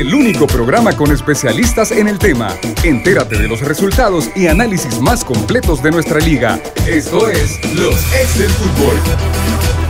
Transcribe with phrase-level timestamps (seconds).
[0.00, 2.56] el único programa con especialistas en el tema.
[2.82, 6.60] Entérate de los resultados y análisis más completos de nuestra liga.
[6.84, 9.83] Esto es Los Ex del Fútbol.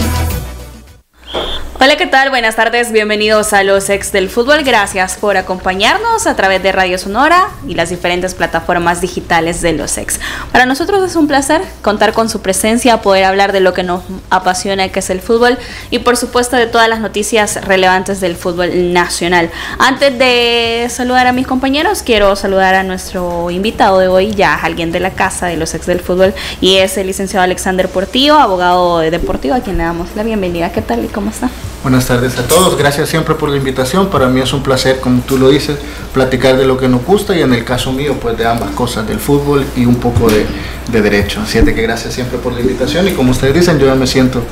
[1.84, 2.30] Hola, ¿qué tal?
[2.30, 4.62] Buenas tardes, bienvenidos a los ex del fútbol.
[4.64, 9.98] Gracias por acompañarnos a través de Radio Sonora y las diferentes plataformas digitales de los
[9.98, 10.18] ex.
[10.50, 14.02] Para nosotros es un placer contar con su presencia, poder hablar de lo que nos
[14.30, 15.58] apasiona, que es el fútbol,
[15.90, 19.50] y por supuesto de todas las noticias relevantes del fútbol nacional.
[19.78, 24.90] Antes de saludar a mis compañeros, quiero saludar a nuestro invitado de hoy, ya alguien
[24.90, 26.32] de la casa de los ex del fútbol,
[26.62, 30.72] y es el licenciado Alexander Portillo, abogado deportivo, a quien le damos la bienvenida.
[30.72, 31.50] ¿Qué tal y cómo está?
[31.84, 34.08] Buenas tardes a todos, gracias siempre por la invitación.
[34.08, 35.76] Para mí es un placer, como tú lo dices,
[36.14, 39.06] platicar de lo que nos gusta y en el caso mío, pues de ambas cosas,
[39.06, 40.46] del fútbol y un poco de,
[40.90, 41.42] de derecho.
[41.42, 44.42] Así que gracias siempre por la invitación y como ustedes dicen, yo ya me siento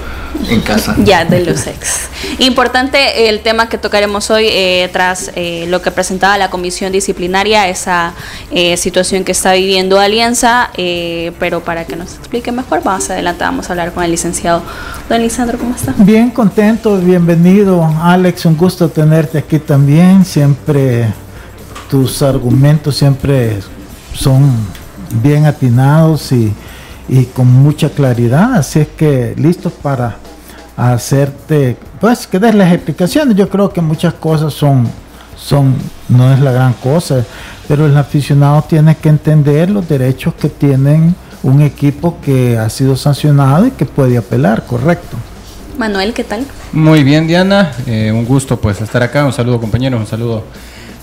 [0.49, 0.95] en casa.
[1.05, 2.09] Ya, de los ex.
[2.39, 7.69] Importante el tema que tocaremos hoy eh, tras eh, lo que presentaba la comisión disciplinaria,
[7.69, 8.15] esa
[8.51, 10.71] eh, situación que está viviendo Alianza,
[11.39, 14.63] pero para que nos explique mejor, más adelante vamos a hablar con el licenciado.
[15.09, 15.95] Don Lisandro, ¿cómo está?
[15.99, 21.07] Bien contento, bienvenido Alex, un gusto tenerte aquí también, siempre
[21.89, 23.61] tus argumentos siempre
[24.13, 24.51] son
[25.23, 26.53] bien atinados y,
[27.09, 30.17] y con mucha claridad, así es que listos para
[30.77, 33.37] hacerte, pues que des las explicaciones.
[33.37, 34.89] Yo creo que muchas cosas son,
[35.37, 35.77] son,
[36.09, 37.25] no es la gran cosa,
[37.69, 42.97] pero el aficionado tiene que entender los derechos que tienen un equipo que ha sido
[42.97, 45.17] sancionado y que puede apelar, correcto.
[45.79, 46.45] Manuel, ¿qué tal?
[46.73, 50.45] Muy bien, Diana, eh, un gusto pues estar acá, un saludo compañeros, un saludo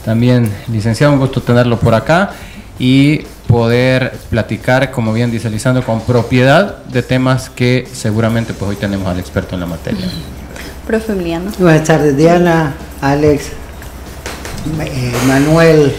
[0.06, 2.32] también licenciado, un gusto tenerlo por acá
[2.78, 8.76] y poder platicar, como bien dice Lisandro, con propiedad de temas que seguramente pues hoy
[8.76, 10.06] tenemos al experto en la materia.
[10.88, 11.52] Profe Emiliano.
[11.60, 13.48] Buenas tardes Diana, Alex,
[14.80, 15.94] eh, Manuel,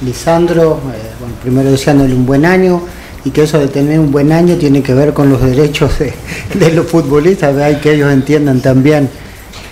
[0.00, 2.82] Lisandro, eh, bueno, primero deseándole un buen año
[3.24, 6.12] y que eso de tener un buen año tiene que ver con los derechos de,
[6.54, 7.78] de los futbolistas, ¿verdad?
[7.78, 9.08] y que ellos entiendan también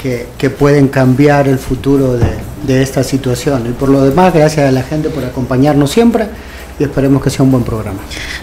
[0.03, 2.27] que, que pueden cambiar el futuro de,
[2.67, 3.67] de esta situación.
[3.69, 6.27] Y por lo demás, gracias a la gente por acompañarnos siempre
[6.81, 8.01] y esperemos que sea un buen programa.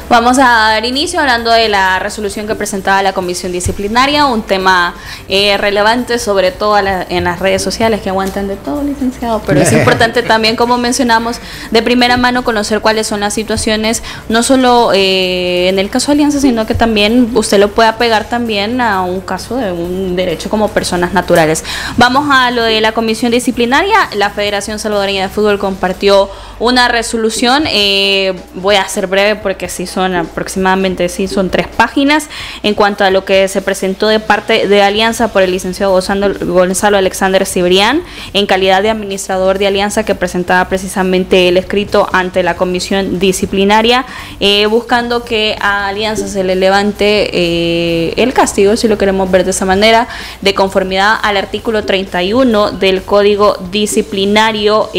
[0.09, 4.93] Vamos a dar inicio hablando de la resolución que presentaba la Comisión Disciplinaria, un tema
[5.27, 9.71] eh, relevante sobre todo en las redes sociales que aguantan de todo, licenciado, pero es
[9.73, 11.37] importante también, como mencionamos,
[11.71, 16.13] de primera mano conocer cuáles son las situaciones, no solo eh, en el caso de
[16.13, 20.47] Alianza, sino que también usted lo pueda pegar también a un caso de un derecho
[20.51, 21.63] como personas naturales.
[21.97, 27.63] Vamos a lo de la Comisión Disciplinaria, la Federación Salvadoreña de Fútbol compartió una resolución.
[27.65, 32.29] Eh, voy a ser breve porque sí son aproximadamente, sí son tres páginas
[32.63, 35.99] en cuanto a lo que se presentó de parte de Alianza por el licenciado
[36.41, 42.43] Gonzalo Alexander Cibrián en calidad de administrador de Alianza que presentaba precisamente el escrito ante
[42.43, 44.05] la comisión disciplinaria
[44.39, 49.43] eh, buscando que a Alianza se le levante eh, el castigo, si lo queremos ver
[49.43, 50.07] de esa manera,
[50.41, 54.89] de conformidad al artículo 31 del Código Disciplinario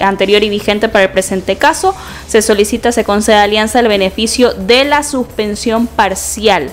[0.00, 1.94] anterior y vigente para el presente caso.
[2.26, 6.70] Se solicita se concede a Alianza el beneficio de la suspensión parcial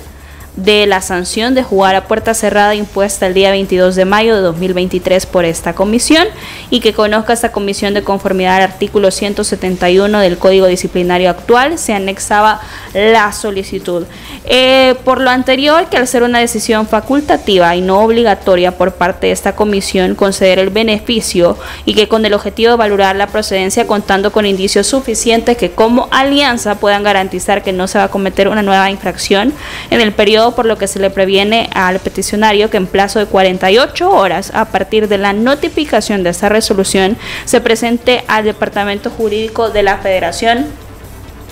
[0.55, 4.41] de la sanción de jugar a puerta cerrada impuesta el día 22 de mayo de
[4.41, 6.27] 2023 por esta comisión
[6.69, 11.93] y que conozca esta comisión de conformidad al artículo 171 del Código Disciplinario actual, se
[11.93, 12.61] anexaba
[12.93, 14.05] la solicitud.
[14.45, 19.27] Eh, por lo anterior, que al ser una decisión facultativa y no obligatoria por parte
[19.27, 23.87] de esta comisión conceder el beneficio y que con el objetivo de valorar la procedencia
[23.87, 28.47] contando con indicios suficientes que como alianza puedan garantizar que no se va a cometer
[28.47, 29.53] una nueva infracción
[29.89, 33.25] en el periodo por lo que se le previene al peticionario que en plazo de
[33.25, 39.69] 48 horas a partir de la notificación de esta resolución se presente al Departamento Jurídico
[39.69, 40.67] de la Federación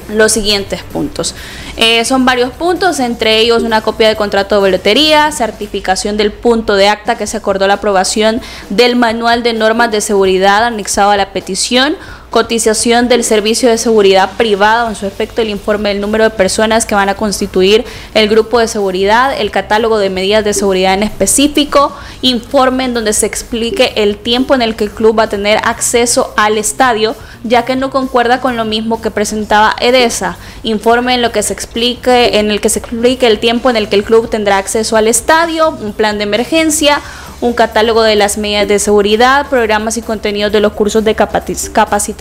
[0.10, 1.36] los siguientes puntos.
[1.78, 6.76] Eh, son varios puntos, entre ellos una copia de contrato de boletería, certificación del punto
[6.76, 11.18] de acta que se acordó la aprobación del manual de normas de seguridad anexado a
[11.18, 11.96] la petición,
[12.32, 16.86] cotización del servicio de seguridad privado, en su efecto el informe del número de personas
[16.86, 17.84] que van a constituir
[18.14, 23.12] el grupo de seguridad, el catálogo de medidas de seguridad en específico, informe en donde
[23.12, 27.16] se explique el tiempo en el que el club va a tener acceso al estadio,
[27.44, 31.52] ya que no concuerda con lo mismo que presentaba EDESA, informe en lo que se
[31.52, 34.96] explique, en el que se explique el tiempo en el que el club tendrá acceso
[34.96, 37.02] al estadio, un plan de emergencia,
[37.42, 42.21] un catálogo de las medidas de seguridad, programas y contenidos de los cursos de capacitación,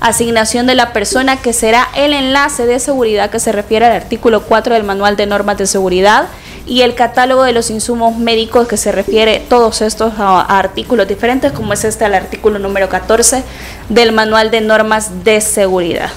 [0.00, 4.42] asignación de la persona que será el enlace de seguridad que se refiere al artículo
[4.42, 6.28] 4 del Manual de Normas de Seguridad
[6.66, 11.72] y el catálogo de los insumos médicos que se refiere todos estos artículos diferentes, como
[11.72, 13.42] es este el artículo número 14
[13.88, 16.10] del Manual de Normas de Seguridad.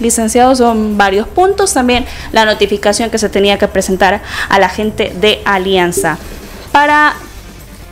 [0.00, 1.72] Licenciados, son varios puntos.
[1.72, 6.18] También la notificación que se tenía que presentar a la gente de Alianza.
[6.72, 7.14] Para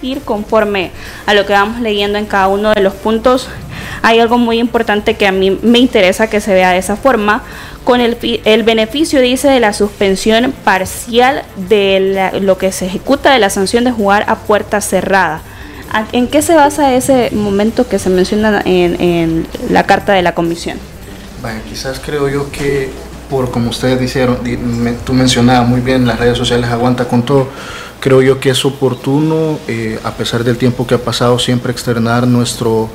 [0.02, 0.90] ir conforme
[1.26, 3.49] a lo que vamos leyendo en cada uno de los puntos,
[4.02, 7.43] hay algo muy importante que a mí me interesa que se vea de esa forma,
[7.84, 13.38] con el, el beneficio, dice, de la suspensión parcial de lo que se ejecuta de
[13.38, 15.43] la sanción de jugar a puerta cerrada.
[16.12, 20.34] ¿En qué se basa ese momento que se menciona en, en la carta de la
[20.34, 20.78] comisión?
[21.43, 22.90] Bueno, quizás creo yo que
[23.28, 24.38] por como ustedes dijeron,
[25.05, 27.48] tú mencionabas muy bien, las redes sociales aguanta con todo.
[28.02, 32.26] Creo yo que es oportuno, eh, a pesar del tiempo que ha pasado, siempre externar
[32.26, 32.90] nuestro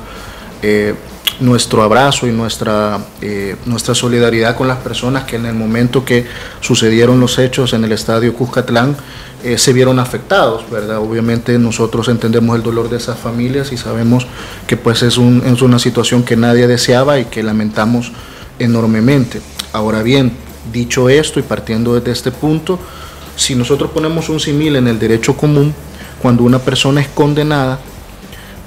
[0.60, 0.94] eh,
[1.40, 6.26] nuestro abrazo y nuestra, eh, nuestra solidaridad con las personas que en el momento que
[6.60, 8.96] sucedieron los hechos en el estadio Cuscatlán
[9.56, 10.98] se vieron afectados, ¿verdad?
[10.98, 14.26] Obviamente nosotros entendemos el dolor de esas familias y sabemos
[14.66, 18.10] que pues es, un, es una situación que nadie deseaba y que lamentamos
[18.58, 19.40] enormemente.
[19.72, 20.32] Ahora bien,
[20.72, 22.80] dicho esto y partiendo desde este punto,
[23.38, 25.72] si nosotros ponemos un simil en el derecho común,
[26.20, 27.78] cuando una persona es condenada,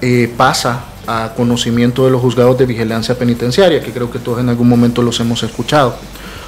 [0.01, 4.47] eh, pasa a conocimiento de los juzgados de vigilancia penitenciaria, que creo que todos en
[4.47, 5.95] algún momento los hemos escuchado.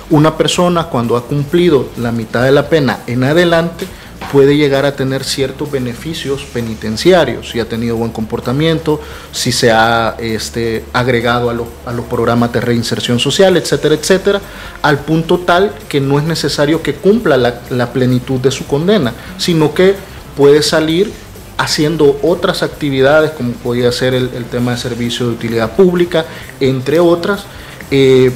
[0.09, 3.85] Una persona cuando ha cumplido la mitad de la pena en adelante
[4.31, 8.99] puede llegar a tener ciertos beneficios penitenciarios, si ha tenido buen comportamiento,
[9.31, 14.41] si se ha este, agregado a, a los programas de reinserción social, etcétera, etcétera,
[14.81, 19.13] al punto tal que no es necesario que cumpla la, la plenitud de su condena,
[19.37, 19.95] sino que
[20.35, 21.11] puede salir
[21.57, 26.25] haciendo otras actividades como podía ser el, tema de servicio de utilidad pública,
[26.59, 27.45] entre otras,
[27.91, 28.31] eh,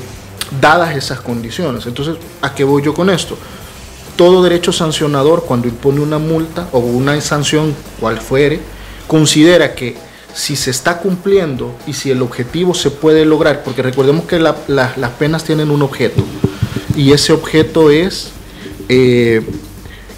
[0.61, 1.85] dadas esas condiciones.
[1.85, 3.37] Entonces, ¿a qué voy yo con esto?
[4.17, 8.59] Todo derecho sancionador, cuando impone una multa o una sanción, cual fuere,
[9.07, 9.95] considera que
[10.33, 15.11] si se está cumpliendo y si el objetivo se puede lograr, porque recordemos que las
[15.17, 16.23] penas tienen un objeto,
[16.95, 18.31] y ese objeto es
[18.89, 19.45] eh,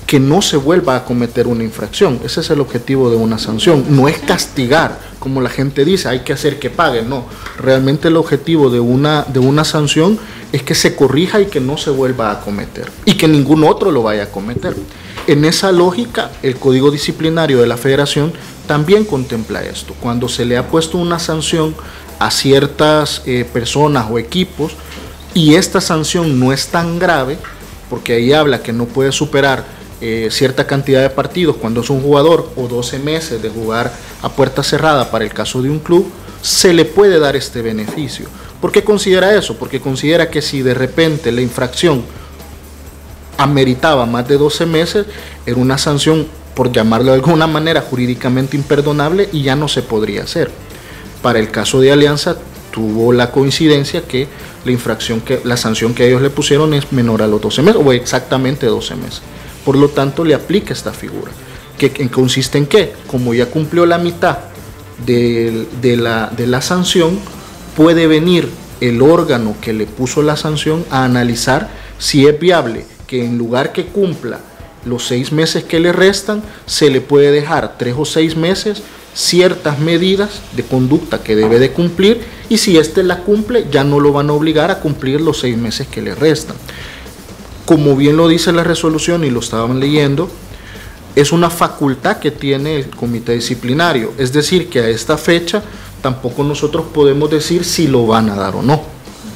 [0.09, 2.19] que no se vuelva a cometer una infracción.
[2.25, 3.85] Ese es el objetivo de una sanción.
[3.89, 7.03] No es castigar, como la gente dice, hay que hacer que pague.
[7.03, 7.25] No,
[7.59, 10.17] realmente el objetivo de una, de una sanción
[10.51, 12.89] es que se corrija y que no se vuelva a cometer.
[13.06, 14.75] Y que ningún otro lo vaya a cometer.
[15.27, 18.33] En esa lógica, el Código Disciplinario de la Federación
[18.65, 19.94] también contempla esto.
[20.00, 21.75] Cuando se le ha puesto una sanción
[22.17, 24.71] a ciertas eh, personas o equipos
[25.35, 27.38] y esta sanción no es tan grave,
[27.91, 32.01] porque ahí habla que no puede superar eh, cierta cantidad de partidos cuando es un
[32.01, 33.91] jugador o 12 meses de jugar
[34.21, 36.09] a puerta cerrada para el caso de un club,
[36.41, 38.27] se le puede dar este beneficio.
[38.61, 39.57] ¿Por qué considera eso?
[39.57, 42.03] Porque considera que si de repente la infracción
[43.37, 45.05] ameritaba más de 12 meses,
[45.45, 50.23] era una sanción, por llamarlo de alguna manera, jurídicamente imperdonable y ya no se podría
[50.23, 50.51] hacer.
[51.21, 52.37] Para el caso de Alianza
[52.71, 54.27] tuvo la coincidencia que
[54.65, 57.81] la infracción que la sanción que ellos le pusieron es menor a los 12 meses
[57.83, 59.21] o exactamente 12 meses.
[59.65, 61.31] Por lo tanto, le aplica esta figura.
[61.77, 62.94] ¿Que, ¿Consiste en qué?
[63.07, 64.39] Como ya cumplió la mitad
[65.06, 65.67] de,
[65.97, 67.19] la, de la sanción,
[67.75, 68.50] puede venir
[68.81, 73.71] el órgano que le puso la sanción a analizar si es viable que en lugar
[73.71, 74.39] que cumpla
[74.85, 78.81] los seis meses que le restan, se le puede dejar tres o seis meses
[79.13, 83.99] ciertas medidas de conducta que debe de cumplir y si éste la cumple ya no
[83.99, 86.56] lo van a obligar a cumplir los seis meses que le restan
[87.69, 90.28] como bien lo dice la resolución y lo estaban leyendo,
[91.16, 94.11] es una facultad que tiene el comité disciplinario.
[94.18, 95.61] Es decir, que a esta fecha
[96.02, 98.81] tampoco nosotros podemos decir si lo van a dar o no.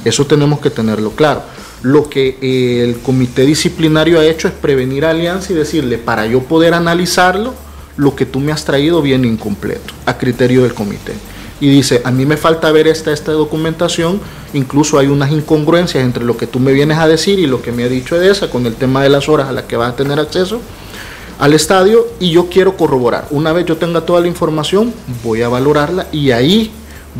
[0.04, 1.42] Eso tenemos que tenerlo claro.
[1.82, 6.26] Lo que eh, el comité disciplinario ha hecho es prevenir a Alianza y decirle, para
[6.26, 7.54] yo poder analizarlo,
[7.96, 11.12] lo que tú me has traído viene incompleto, a criterio del comité
[11.60, 14.20] y dice, a mí me falta ver esta, esta documentación,
[14.54, 17.72] incluso hay unas incongruencias entre lo que tú me vienes a decir y lo que
[17.72, 19.96] me ha dicho Edesa con el tema de las horas a las que vas a
[19.96, 20.60] tener acceso
[21.38, 23.26] al estadio y yo quiero corroborar.
[23.30, 26.70] Una vez yo tenga toda la información, voy a valorarla y ahí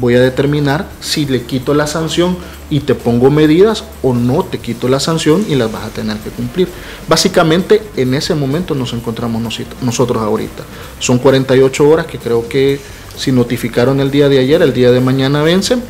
[0.00, 2.36] voy a determinar si le quito la sanción
[2.70, 6.16] y te pongo medidas o no te quito la sanción y las vas a tener
[6.18, 6.68] que cumplir.
[7.08, 9.42] Básicamente en ese momento nos encontramos
[9.82, 10.62] nosotros ahorita.
[10.98, 12.80] Son 48 horas que creo que
[13.16, 15.82] si notificaron el día de ayer, el día de mañana vencen.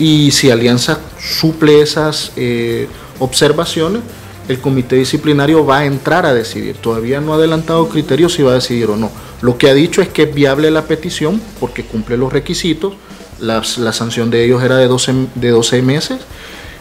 [0.00, 2.88] Y si Alianza suple esas eh,
[3.18, 4.00] observaciones,
[4.48, 6.76] el comité disciplinario va a entrar a decidir.
[6.76, 9.12] Todavía no ha adelantado criterios si va a decidir o no.
[9.42, 12.94] Lo que ha dicho es que es viable la petición porque cumple los requisitos.
[13.40, 16.18] La, sanción de ellos era de 12, de 12 meses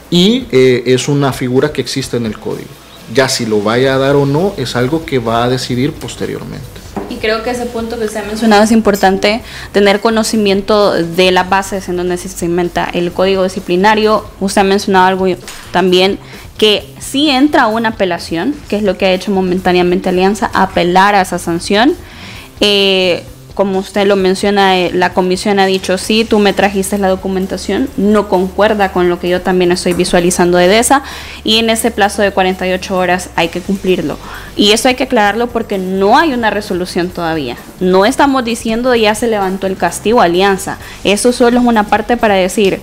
[0.10, 2.70] y eh, es una figura que existe en el código.
[3.14, 6.79] Ya si lo vaya a dar o no es algo que va a decidir posteriormente.
[7.10, 11.50] Y creo que ese punto que usted ha mencionado es importante, tener conocimiento de las
[11.50, 14.26] bases en donde se cimenta el código disciplinario.
[14.40, 15.26] Usted ha mencionado algo
[15.72, 16.20] también
[16.58, 21.22] que si entra una apelación, que es lo que ha hecho momentáneamente Alianza, apelar a
[21.22, 21.96] esa sanción.
[22.60, 23.24] Eh,
[23.60, 27.90] como usted lo menciona, eh, la comisión ha dicho, sí, tú me trajiste la documentación,
[27.98, 31.04] no concuerda con lo que yo también estoy visualizando de esa,
[31.44, 34.18] y en ese plazo de 48 horas hay que cumplirlo.
[34.56, 37.58] Y eso hay que aclararlo porque no hay una resolución todavía.
[37.82, 40.78] No estamos diciendo ya se levantó el castigo alianza.
[41.04, 42.80] Eso solo es una parte para decir,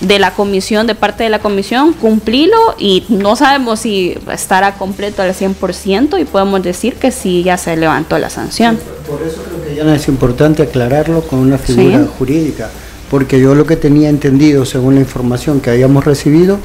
[0.00, 5.22] de la comisión, de parte de la comisión, cumplilo y no sabemos si estará completo
[5.22, 8.78] al 100% y podemos decir que sí ya se levantó la sanción.
[9.08, 12.70] Por eso creo que ya es importante aclararlo con una figura jurídica,
[13.10, 16.58] porque yo lo que tenía entendido, según la información que habíamos recibido,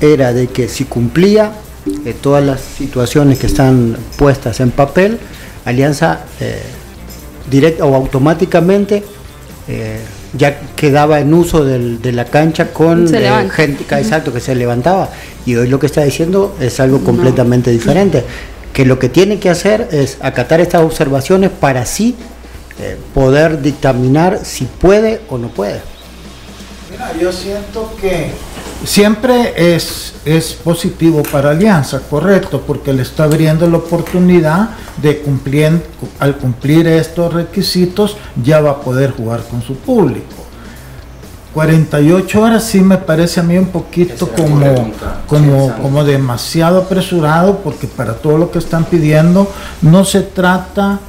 [0.00, 1.52] era de que si cumplía
[2.04, 5.18] eh, todas las situaciones que están puestas en papel,
[5.64, 6.62] Alianza eh,
[7.50, 9.04] directa o automáticamente
[9.68, 10.00] eh,
[10.36, 15.10] ya quedaba en uso de la cancha con eh, gente, exacto, que se levantaba.
[15.46, 18.24] Y hoy lo que está diciendo es algo completamente diferente.
[18.72, 22.14] Que lo que tiene que hacer es acatar estas observaciones para así
[22.78, 25.80] eh, poder dictaminar si puede o no puede.
[26.90, 28.30] Mira, yo siento que
[28.84, 34.70] siempre es, es positivo para Alianza, correcto, porque le está abriendo la oportunidad
[35.00, 35.82] de cumplir,
[36.18, 40.40] al cumplir estos requisitos, ya va a poder jugar con su público.
[41.54, 44.92] 48 horas sí me parece a mí un poquito como,
[45.26, 49.50] como, como demasiado apresurado, porque para todo lo que están pidiendo
[49.82, 51.00] no se trata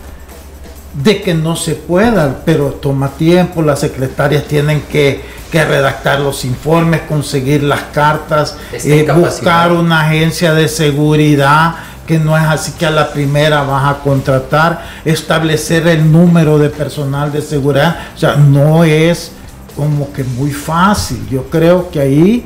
[0.93, 6.45] de que no se pueda, pero toma tiempo, las secretarias tienen que que redactar los
[6.45, 11.75] informes, conseguir las cartas, eh, buscar una agencia de seguridad
[12.07, 16.69] que no es así que a la primera vas a contratar, establecer el número de
[16.69, 19.31] personal de seguridad, o sea, no es
[19.75, 21.25] como que muy fácil.
[21.29, 22.45] Yo creo que ahí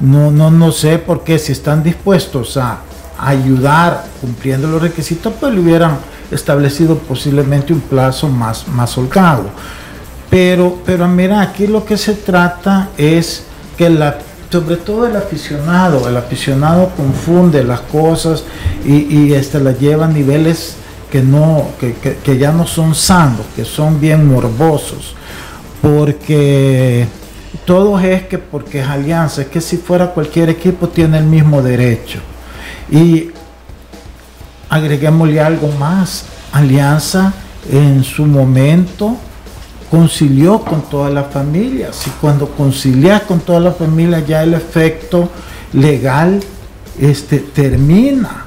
[0.00, 2.78] no, no, no sé por qué si están dispuestos a
[3.18, 5.98] ayudar cumpliendo los requisitos, pues le hubieran
[6.30, 9.44] establecido posiblemente un plazo más, más holgado.
[10.30, 13.44] Pero, pero mira, aquí lo que se trata es
[13.76, 14.18] que la,
[14.50, 18.44] sobre todo el aficionado, el aficionado confunde las cosas
[18.84, 20.76] y, este, las lleva a niveles
[21.10, 25.14] que, no, que, que, ya no son sanos, que son bien morbosos.
[25.80, 27.06] Porque
[27.64, 31.62] todo es que porque es alianza, es que si fuera cualquier equipo tiene el mismo
[31.62, 32.20] derecho.
[32.90, 33.30] Y
[34.68, 37.32] agreguémosle algo más, alianza
[37.70, 39.16] en su momento
[39.90, 41.92] concilió con toda la familia.
[41.92, 45.30] Si cuando concilias con toda la familia ya el efecto
[45.72, 46.40] legal
[47.00, 48.44] este, termina.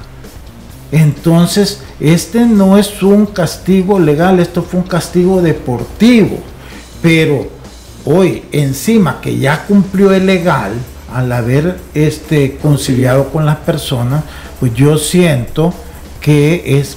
[0.90, 6.38] Entonces, este no es un castigo legal, esto fue un castigo deportivo.
[7.00, 7.48] Pero
[8.04, 10.72] hoy, encima que ya cumplió el legal,
[11.14, 14.24] al haber este, conciliado con las personas,
[14.60, 15.72] pues yo siento
[16.20, 16.96] que es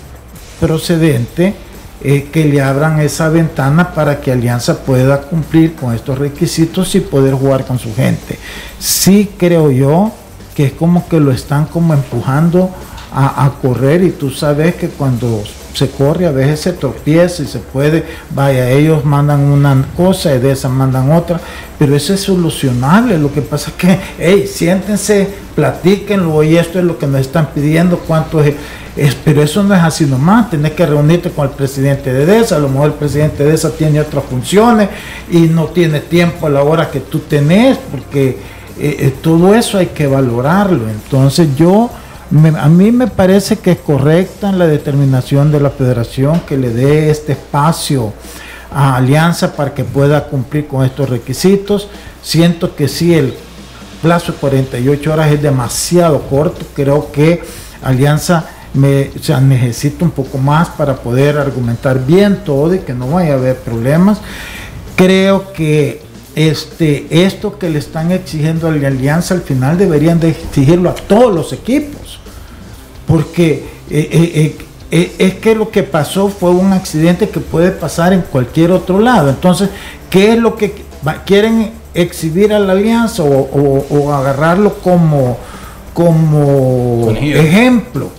[0.60, 1.56] procedente
[2.04, 7.00] eh, que le abran esa ventana para que Alianza pueda cumplir con estos requisitos y
[7.00, 8.38] poder jugar con su gente.
[8.80, 10.12] Sí creo yo
[10.56, 12.70] que es como que lo están como empujando
[13.18, 15.42] a, correr y tú sabes que cuando
[15.76, 20.40] se corre a veces se tropieza y se puede, vaya, ellos mandan una cosa y
[20.40, 21.40] de esa mandan otra,
[21.78, 26.86] pero eso es solucionable, lo que pasa es que, hey, siéntense, platíquenlo y esto es
[26.86, 28.56] lo que nos están pidiendo, cuánto es
[29.26, 32.60] pero eso no es así nomás, tenés que reunirte con el presidente de DESA, a
[32.60, 34.88] lo mejor el presidente de DESA tiene otras funciones
[35.30, 38.38] y no tiene tiempo a la hora que tú tenés, porque
[38.80, 40.90] eh, eh, todo eso hay que valorarlo.
[40.90, 41.90] Entonces yo,
[42.32, 47.10] a mí me parece que es correcta la determinación de la federación que le dé
[47.10, 48.14] este espacio
[48.72, 51.88] a Alianza para que pueda cumplir con estos requisitos.
[52.22, 53.36] Siento que si el
[54.02, 57.44] plazo de 48 horas es demasiado corto, creo que
[57.84, 63.34] Alianza me, necesito un poco más para poder argumentar bien todo y que no vaya
[63.34, 64.20] a haber problemas.
[64.96, 66.05] Creo que
[66.36, 70.96] este, esto que le están exigiendo a la alianza al final deberían de exigirlo a
[70.96, 72.20] todos los equipos,
[73.08, 74.58] porque eh, eh,
[74.92, 79.00] eh, es que lo que pasó fue un accidente que puede pasar en cualquier otro
[79.00, 79.30] lado.
[79.30, 79.70] Entonces,
[80.10, 80.84] ¿qué es lo que
[81.26, 85.38] quieren exhibir a la alianza o agarrarlo como
[85.96, 88.10] como ejemplo.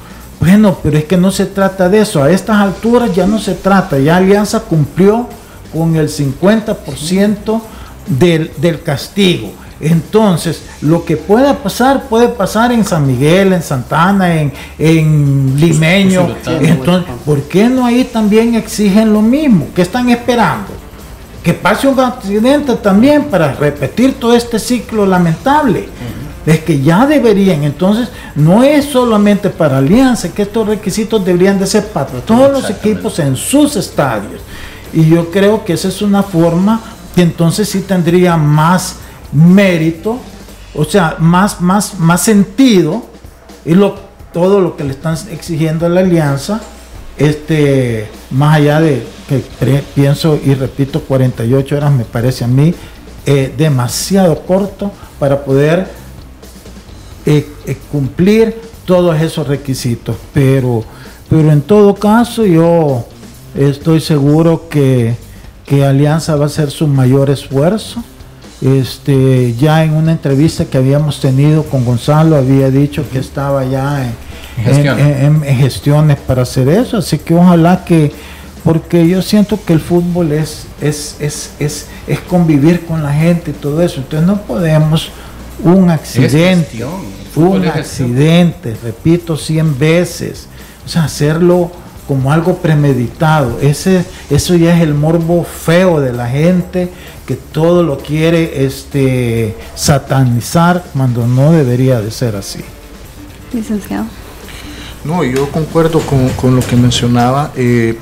[0.40, 2.22] Bueno, pero es que no se trata de eso.
[2.22, 3.98] A estas alturas ya no se trata.
[3.98, 5.28] Ya Alianza cumplió
[5.72, 7.60] con el 50%
[8.06, 9.52] del, del castigo.
[9.78, 16.34] Entonces, lo que pueda pasar, puede pasar en San Miguel, en Santana, en, en Limeño.
[16.46, 19.68] Entonces, ¿por qué no ahí también exigen lo mismo?
[19.74, 20.68] ¿Qué están esperando?
[21.42, 25.88] Que pase un accidente también para repetir todo este ciclo lamentable.
[26.46, 31.66] Es que ya deberían, entonces, no es solamente para Alianza, que estos requisitos deberían de
[31.66, 34.40] ser para todos los equipos en sus estadios.
[34.92, 36.80] Y yo creo que esa es una forma
[37.16, 38.96] que entonces sí tendría más
[39.32, 40.18] mérito,
[40.74, 43.04] o sea, más, más, más sentido,
[43.64, 43.74] y
[44.32, 46.60] todo lo que le están exigiendo a la alianza,
[47.16, 49.42] este, más allá de que
[49.94, 52.74] pienso y repito, 48 horas me parece a mí
[53.24, 55.88] eh, demasiado corto para poder
[57.24, 60.16] eh, eh, cumplir todos esos requisitos.
[60.34, 60.84] Pero,
[61.30, 63.06] pero en todo caso yo
[63.54, 65.16] estoy seguro que,
[65.66, 68.02] que Alianza va a hacer su mayor esfuerzo.
[68.62, 74.10] Este, ya en una entrevista que habíamos tenido con Gonzalo había dicho que estaba ya
[74.64, 78.12] en, gestiones para hacer eso, así que ojalá que,
[78.64, 83.50] porque yo siento que el fútbol es, es, es, es, es convivir con la gente
[83.50, 85.10] y todo eso, entonces no podemos
[85.62, 86.82] un accidente,
[87.34, 90.46] un accidente, repito 100 veces,
[90.86, 91.70] o sea, hacerlo
[92.06, 93.58] como algo premeditado.
[93.60, 96.90] Ese, eso ya es el morbo feo de la gente
[97.26, 102.60] que todo lo quiere este, satanizar cuando no debería de ser así.
[103.52, 104.06] Licenciado.
[105.04, 107.52] No, yo concuerdo con, lo que mencionaba.
[107.56, 107.98] Eh,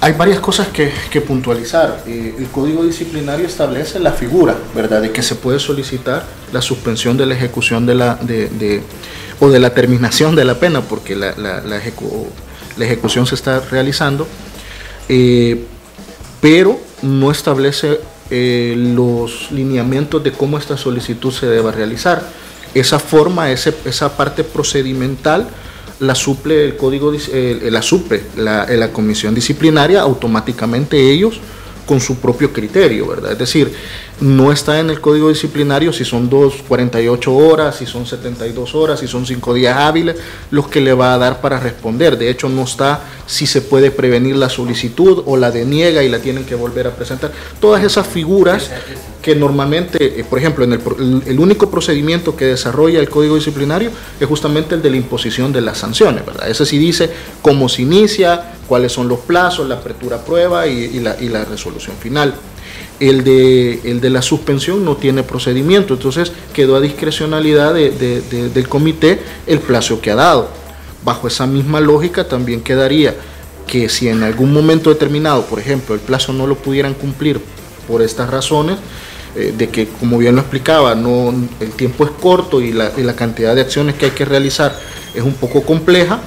[0.00, 2.04] hay varias cosas que, puntualizar.
[2.06, 7.16] Eh, el Código Disciplinario establece la figura, ¿verdad?, de que se puede solicitar la suspensión
[7.16, 8.82] de la ejecución de la, de,
[9.40, 12.47] o de la terminación de la pena, porque la, la, la, ejecución
[13.26, 14.26] se está realizando.
[15.08, 15.64] Eh,
[16.40, 22.22] pero no establece eh, los lineamientos de cómo esta solicitud se deba realizar.
[22.74, 25.48] Esa forma, esa parte procedimental
[26.00, 31.40] la suple el código, eh, la suple la, la comisión disciplinaria automáticamente ellos
[31.88, 33.32] con su propio criterio, ¿verdad?
[33.32, 33.72] Es decir,
[34.20, 39.00] no está en el código disciplinario si son 2, 48 horas, si son 72 horas,
[39.00, 40.16] si son 5 días hábiles,
[40.50, 42.18] los que le va a dar para responder.
[42.18, 46.18] De hecho, no está si se puede prevenir la solicitud o la deniega y la
[46.18, 47.32] tienen que volver a presentar.
[47.58, 48.70] Todas esas figuras
[49.22, 53.90] que normalmente, eh, por ejemplo, en el, el, único procedimiento que desarrolla el código disciplinario
[54.18, 56.48] es justamente el de la imposición de las sanciones, ¿verdad?
[56.48, 57.10] Ese sí dice
[57.42, 62.34] cómo se inicia, cuáles son los plazos, la apertura a prueba y, la, resolución final.
[63.00, 70.00] El de la suspensión no tiene procedimiento, entonces quedó a discrecionalidad del comité el plazo
[70.00, 70.48] que ha dado.
[71.04, 73.14] Bajo esa misma lógica también quedaría
[73.66, 77.40] que si en algún momento determinado, por ejemplo, el plazo no lo pudieran cumplir
[77.86, 78.78] por estas razones,
[79.38, 83.04] eh, de que, como bien lo explicaba, no, el tiempo es corto y la, y
[83.04, 84.76] la cantidad de acciones que hay que realizar
[85.14, 86.18] es un poco compleja,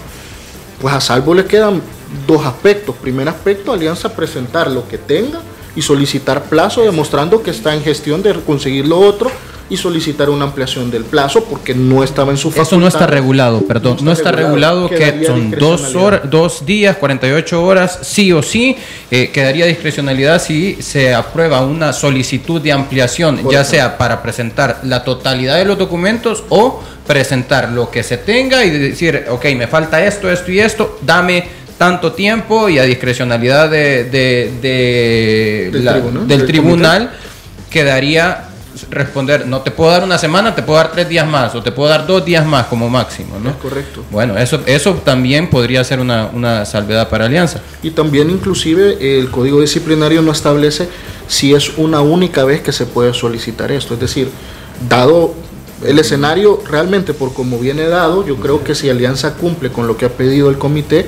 [0.80, 1.82] pues a salvo le quedan
[2.26, 2.96] dos aspectos.
[2.96, 5.42] Primer aspecto, Alianza presentar lo que tenga
[5.76, 9.30] y solicitar plazo demostrando que está en gestión de conseguir lo otro
[9.72, 12.68] y solicitar una ampliación del plazo porque no estaba en su facultad.
[12.68, 17.64] Eso no está regulado, perdón, no está, regulado, que son dos, horas, dos días, 48
[17.64, 18.76] horas, sí o sí,
[19.10, 25.06] eh, quedaría discrecionalidad si se aprueba una solicitud de ampliación, ya sea para presentar la
[25.06, 30.06] totalidad de los documentos o presentar lo que se tenga y decir, ok, me falta
[30.06, 31.46] esto, esto y esto, dame
[31.78, 34.04] tanto tiempo y a discrecionalidad de,
[36.28, 37.12] del, tribunal,
[37.70, 38.51] quedaría
[38.90, 41.72] responder, no te puedo dar una semana, te puedo dar tres días más o te
[41.72, 43.58] puedo dar dos días más como máximo, ¿no?
[43.60, 44.04] correcto.
[44.12, 47.62] Bueno, eso, eso también podría ser una, una salvedad para Alianza.
[47.84, 50.88] Y también inclusive el Código Disciplinario no establece
[51.28, 54.30] si es una única vez que se puede solicitar esto, es decir,
[54.88, 55.34] dado
[55.86, 59.98] el escenario realmente por como viene dado, yo creo que si Alianza cumple con lo
[59.98, 61.08] que ha pedido el comité,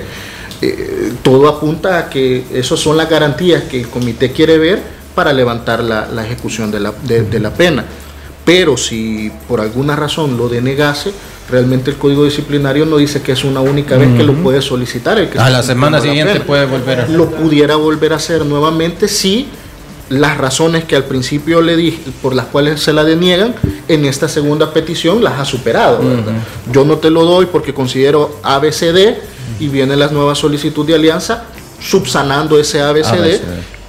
[0.60, 5.32] eh, todo apunta a que esas son las garantías que el comité quiere ver para
[5.32, 7.84] levantar la, ejecución de la, de, la, pena.
[8.44, 11.12] Pero si por alguna razón lo denegase,
[11.50, 15.18] realmente el código disciplinario no dice que es una única vez que lo puede solicitar.
[15.18, 19.08] El que a la semana siguiente puede volver a Lo pudiera volver a hacer nuevamente
[19.08, 19.48] si
[20.10, 23.54] las razones que al principio le dije, por las cuales se la deniegan,
[23.88, 26.00] en esta segunda petición las ha superado.
[26.70, 29.16] Yo no te lo doy porque considero ABCD
[29.60, 31.44] y viene la nueva solicitud de alianza
[31.80, 33.40] subsanando ese ABCD,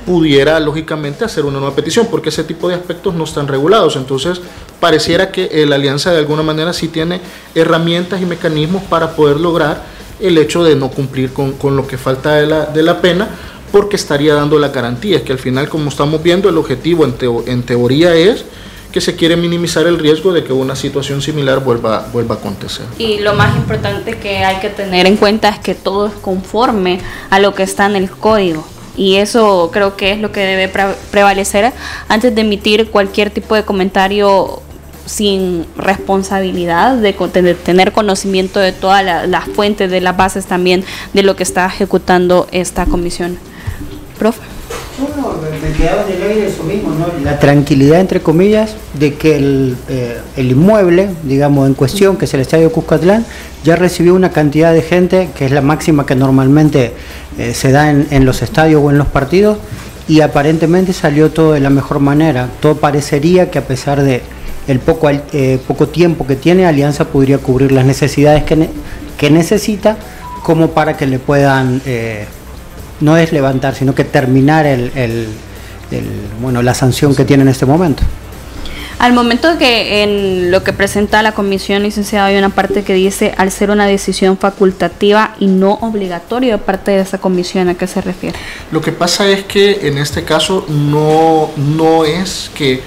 [0.05, 3.95] pudiera lógicamente hacer una nueva petición, porque ese tipo de aspectos no están regulados.
[3.95, 4.41] Entonces,
[4.79, 7.21] pareciera que la alianza de alguna manera sí tiene
[7.55, 9.83] herramientas y mecanismos para poder lograr
[10.19, 13.27] el hecho de no cumplir con, lo que falta de la, de la pena,
[13.71, 17.15] porque estaría dando la garantía, que al final, como estamos viendo, el objetivo en,
[17.47, 18.45] en teoría es
[18.95, 22.85] que se quiere minimizar el riesgo de que una situación similar vuelva, vuelva a acontecer.
[22.97, 27.01] Y lo más importante que hay que tener en cuenta es que todo es conforme
[27.29, 28.65] a lo que está en el código.
[28.97, 30.71] Y eso creo que es lo que debe
[31.11, 31.73] prevalecer
[32.07, 34.61] antes de emitir cualquier tipo de comentario
[35.05, 41.35] sin responsabilidad de, tener conocimiento de todas las fuentes, de las bases también de lo
[41.35, 43.37] que está ejecutando esta comisión.
[44.17, 44.41] Profe.
[44.97, 47.07] Uno, me quedaba en el eso mismo, ¿no?
[47.23, 52.33] La tranquilidad, entre comillas, de que el, eh, el, inmueble, digamos, en cuestión, que es
[52.33, 53.25] el Estadio Cuscatlán,
[53.65, 56.93] ya recibió una cantidad de gente, que es la máxima que normalmente
[57.37, 59.57] eh, se da en, los estadios o en los partidos,
[60.07, 62.47] y aparentemente salió todo de la mejor manera.
[62.61, 64.21] Todo parecería que a pesar de
[64.67, 68.69] el poco, eh, poco tiempo que tiene, Alianza podría cubrir las necesidades que,
[69.17, 69.97] que necesita
[70.43, 71.81] como para que le puedan
[73.01, 75.27] no es levantar, sino que terminar el,
[76.41, 78.03] bueno, la sanción que tiene en este momento.
[79.05, 83.35] Al momento que en lo que presenta la comisión licenciada hay una parte que dice
[83.37, 87.85] al ser una decisión facultativa y no obligatoria de parte de esa comisión, ¿a qué
[87.85, 88.35] se refiere?
[88.71, 92.81] Lo que pasa es que en este caso no, no es que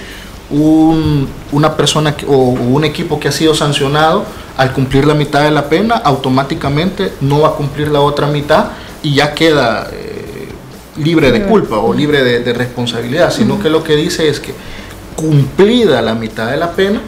[0.51, 4.25] un, una persona o un equipo que ha sido sancionado
[4.57, 8.71] al cumplir la mitad de la pena automáticamente no va a cumplir la otra mitad
[9.05, 10.49] y ya queda eh,
[10.97, 14.53] libre de culpa o libre de, responsabilidad, sino que lo que dice es que
[15.19, 17.01] cumplida la mitad de la pena,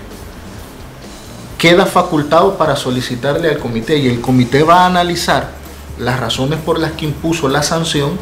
[1.57, 5.51] queda facultado para solicitarle al comité y el comité va a analizar
[5.97, 8.19] las razones por las que impuso la sanción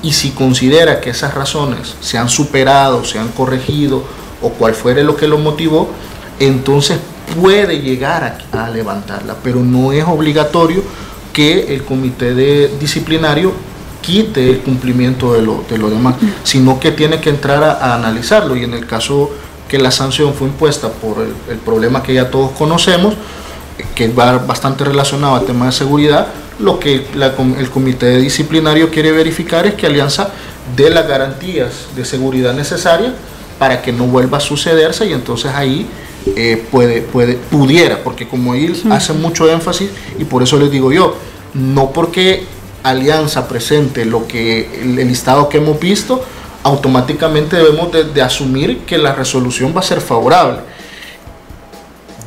[0.00, 4.04] y si considera que esas razones se han superado, se han corregido
[4.42, 5.88] o cual fuere lo que lo motivó,
[6.38, 7.00] entonces
[7.40, 10.84] puede llegar a levantarla, pero no es obligatorio
[11.32, 13.52] que el comité de disciplinario
[14.06, 16.14] quite el cumplimiento de lo, de lo demás,
[16.44, 18.56] sino que tiene que entrar a, analizarlo.
[18.56, 19.30] Y en el caso
[19.68, 23.14] que la sanción fue impuesta por el, problema que ya todos conocemos,
[23.96, 26.28] que va bastante relacionado al tema de seguridad,
[26.60, 27.06] lo que
[27.58, 30.30] el comité disciplinario quiere verificar es que Alianza
[30.76, 33.12] dé las garantías de seguridad necesarias
[33.58, 35.86] para que no vuelva a sucederse y entonces ahí
[36.36, 40.92] eh, puede, puede, pudiera, porque como él hace mucho énfasis, y por eso les digo
[40.92, 41.16] yo,
[41.54, 42.44] no porque
[42.90, 46.22] Alianza presente lo que el, listado que hemos visto,
[46.62, 50.60] automáticamente debemos de, asumir que la resolución va a ser favorable.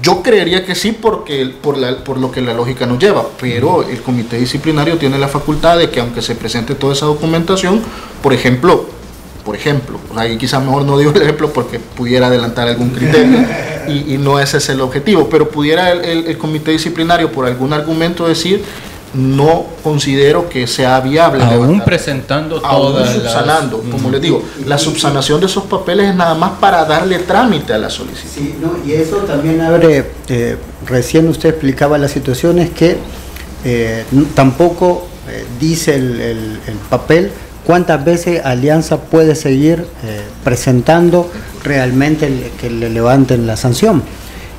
[0.01, 4.01] Yo creería que sí porque, por, por lo que la lógica nos lleva, pero el
[4.01, 7.81] comité disciplinario tiene la facultad de que aunque se presente toda esa documentación,
[8.21, 8.85] por ejemplo,
[9.43, 13.39] por ejemplo, ahí quizás mejor no digo el ejemplo porque pudiera adelantar algún criterio
[13.87, 18.63] y, no ese es el objetivo, pero pudiera el, comité disciplinario por algún argumento decir
[19.13, 21.43] no considero que sea viable.
[21.43, 26.51] Aún presentando aún subsanando, como les digo, la subsanación de esos papeles es nada más
[26.59, 28.29] para darle trámite a la solicitud.
[28.33, 32.97] Sí, y eso también abre, eh, recién usted explicaba la situación, es que
[33.65, 37.31] eh, tampoco eh, dice el papel
[37.69, 41.29] cuántas veces Alianza puede seguir eh, presentando
[41.63, 44.01] realmente que le levanten la sanción.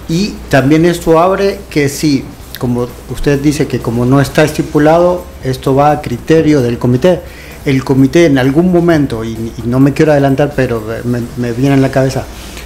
[0.08, 2.24] Y también esto abre que si,
[2.61, 7.20] como usted dice que como no está estipulado, esto va a criterio del comité.
[7.64, 10.83] El comité en algún momento, y, no me quiero adelantar, pero
[11.37, 12.25] me, viene en la cabeza,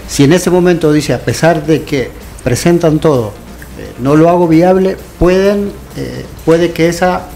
[0.09, 2.11] si en ese momento dice, a pesar de que
[2.43, 3.33] presentan todo,
[3.79, 7.29] eh, no lo hago viable, pueden, eh, puede que esa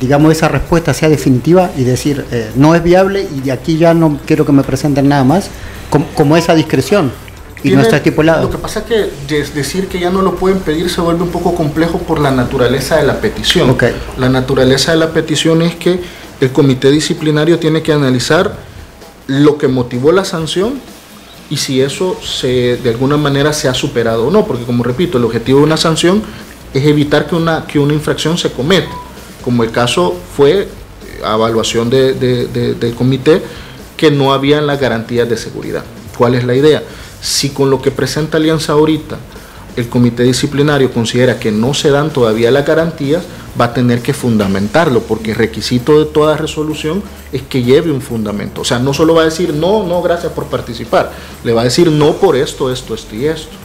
[0.00, 3.94] digamos, esa respuesta sea definitiva y decir, eh, no es viable y de aquí ya
[3.94, 5.50] no quiero que me presenten nada más,
[6.14, 7.12] como, esa discreción.
[7.72, 8.42] Y no está estipulado.
[8.44, 11.30] Lo que pasa es que decir que ya no lo pueden pedir se vuelve un
[11.30, 13.76] poco complejo por la naturaleza de la petición.
[14.18, 16.00] La naturaleza de la petición es que
[16.40, 18.54] el comité disciplinario tiene que analizar
[19.26, 20.74] lo que motivó la sanción
[21.48, 25.18] y si eso se, de alguna manera se ha superado o no, porque como repito,
[25.18, 26.22] el objetivo de una sanción
[26.74, 28.90] es evitar que una, que una infracción se cometa
[29.46, 30.68] como el caso fue eh,
[31.24, 33.40] a evaluación del comité,
[33.96, 35.84] que no habían las garantías de seguridad.
[36.18, 36.82] ¿Cuál es la idea?
[37.26, 39.18] Si con lo que presenta Alianza ahorita
[39.74, 43.24] el comité disciplinario considera que no se dan todavía las garantías,
[43.60, 48.00] va a tener que fundamentarlo, porque el requisito de toda resolución es que lleve un
[48.00, 48.60] fundamento.
[48.60, 51.10] O sea, no solo va a decir no, no, gracias por participar,
[51.42, 53.56] le va a decir no por esto, esto, esto y esto.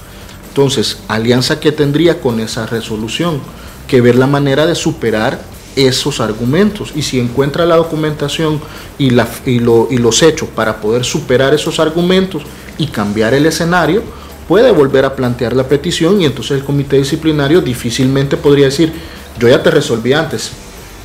[0.47, 3.41] Entonces, Alianza, ¿qué tendría con esa resolución?
[3.87, 5.39] Que ver la manera de superar
[5.75, 8.59] esos argumentos y si encuentra la documentación
[8.97, 12.43] y, la, y, y los hechos para poder superar esos argumentos
[12.77, 14.03] y cambiar el escenario,
[14.47, 18.91] puede volver a plantear la petición y entonces el comité disciplinario difícilmente podría decir,
[19.39, 20.51] yo ya te resolví antes.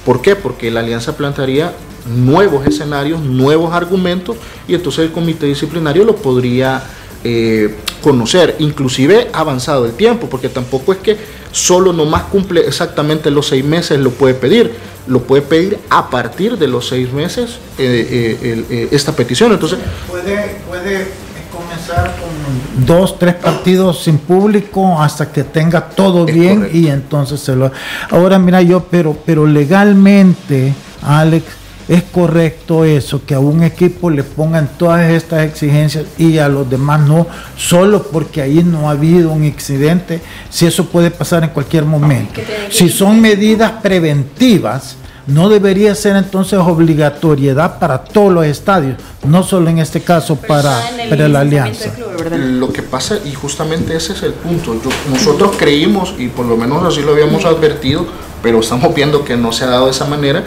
[0.05, 0.37] ¿Por qué?
[0.37, 1.73] Porque la alianza plantearía
[2.07, 4.37] nuevos escenarios, nuevos argumentos
[4.69, 6.83] y entonces el comité disciplinario lo podría
[7.25, 11.17] eh, conocer, inclusive avanzado el tiempo, porque tampoco es que
[11.57, 14.75] solo nomás cumple exactamente los seis meses lo puede pedir,
[15.07, 19.53] lo puede pedir a partir de los seis meses eh, eh, esta petición.
[19.53, 21.09] Entonces puede, puede
[21.51, 27.57] comenzar con dos, tres partidos sin público hasta que tenga todo bien y entonces se
[27.57, 27.73] lo.
[28.11, 31.47] Ahora mira yo, pero, pero legalmente, Alex
[31.89, 36.69] es correcto eso, que a un equipo le pongan todas estas exigencias y a los
[36.69, 40.21] demás no, solo porque ahí no ha habido un accidente,
[40.51, 42.41] si eso puede pasar en cualquier momento.
[42.71, 44.97] Si son medidas preventivas,
[45.27, 50.81] no debería ser entonces obligatoriedad para todos los estadios, no solo en este caso para,
[51.09, 51.93] para la alianza.
[52.31, 54.77] lo que pasa, y justamente ese es el punto,
[55.11, 58.07] nosotros creímos, y por lo menos así lo habíamos advertido,
[58.43, 60.45] pero estamos viendo que no se ha dado de esa manera,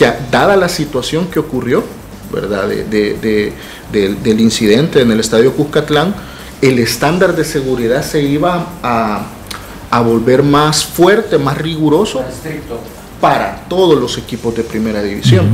[0.00, 1.84] que dada la situación que ocurrió,
[2.32, 2.66] ¿verdad?
[2.66, 3.52] De,
[3.92, 6.14] del incidente en el estadio Cuscatlán,
[6.62, 9.26] el estándar de seguridad se iba a,
[9.90, 12.24] a volver más fuerte, más riguroso
[13.20, 15.46] para todos los equipos de primera división.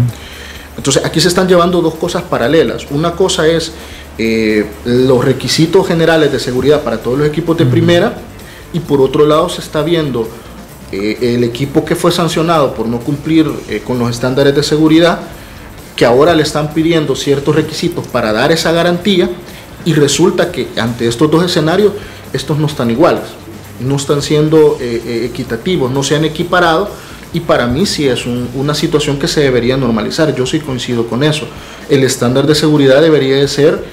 [0.77, 2.87] Entonces aquí se están llevando dos cosas paralelas.
[2.91, 3.73] Una cosa es
[4.17, 8.15] eh, los requisitos generales de seguridad para todos los equipos de primera
[8.73, 10.29] y por otro lado se está viendo
[10.97, 15.21] eh, el equipo que fue sancionado por no cumplir eh, con los estándares de seguridad,
[15.95, 19.31] que ahora le están pidiendo ciertos requisitos para dar esa garantía
[19.85, 21.93] y resulta que ante estos dos escenarios
[22.33, 23.23] estos no están iguales,
[23.81, 26.91] no están siendo eh, equitativos, no se han equiparado
[27.33, 31.23] y para mí sí es una situación que se debería normalizar, yo sí coincido con
[31.23, 31.47] eso.
[31.89, 33.85] El estándar de seguridad debería de ser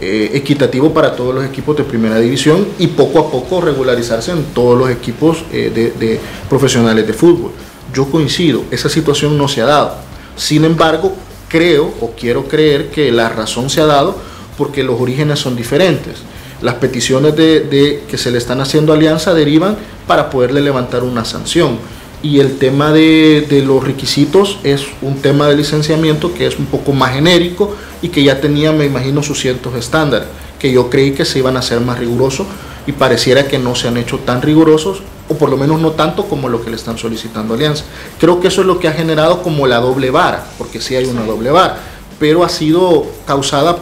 [0.00, 4.44] eh, equitativo para todos los equipos de primera división y poco a poco regularizarse en
[4.54, 7.50] todos los equipos eh, de, profesionales de fútbol.
[7.92, 9.96] Yo coincido, esa situación no se ha dado.
[10.36, 11.16] Sin embargo,
[11.48, 14.14] creo o quiero creer que la razón se ha dado
[14.56, 16.18] porque los orígenes son diferentes.
[16.62, 21.78] Las peticiones de, que se le están haciendo alianza derivan para poderle levantar una sanción
[22.22, 26.66] y el tema de, de, los requisitos es un tema de licenciamiento que es un
[26.66, 30.28] poco más genérico y que ya tenía, me imagino, sus ciertos estándares,
[30.58, 32.46] que yo creí que se iban a hacer más rigurosos
[32.86, 36.24] y pareciera que no se han hecho tan rigurosos, o por lo menos no tanto
[36.24, 37.84] como lo que le están solicitando Alianza.
[38.18, 41.04] Creo que eso es lo que ha generado como la doble vara, porque sí hay
[41.04, 41.78] una doble vara,
[42.18, 43.76] pero ha sido causada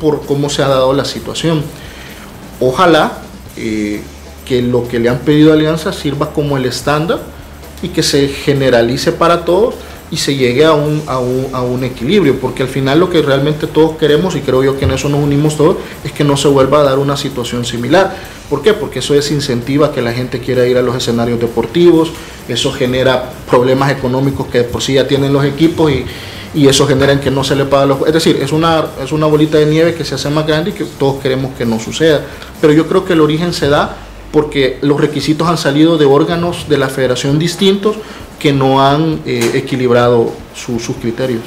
[0.00, 1.62] por cómo se ha dado la situación.
[2.60, 3.18] Ojalá
[3.56, 4.02] eh,
[4.44, 7.20] que lo que le han pedido a Alianza sirva como el estándar
[7.82, 9.74] y que se generalice para todos
[10.10, 13.20] y se llegue a un, a un, a un equilibrio, porque al final lo que
[13.20, 16.36] realmente todos queremos, y creo yo que en eso nos unimos todos, es que no
[16.36, 18.16] se vuelva a dar una situación similar.
[18.48, 18.72] ¿Por qué?
[18.72, 22.10] Porque eso desincentiva que la gente quiera ir a los escenarios deportivos,
[22.48, 26.06] eso genera problemas económicos que por sí ya tienen los equipos y,
[26.54, 28.06] y eso genera en que no se le paga los...
[28.06, 30.72] Es decir, es una, es una bolita de nieve que se hace más grande y
[30.72, 32.24] que todos queremos que no suceda.
[32.62, 33.94] Pero yo creo que el origen se da
[34.32, 37.96] porque los requisitos han salido de órganos de la federación distintos
[38.38, 41.42] que no han eh, equilibrado sus criterios.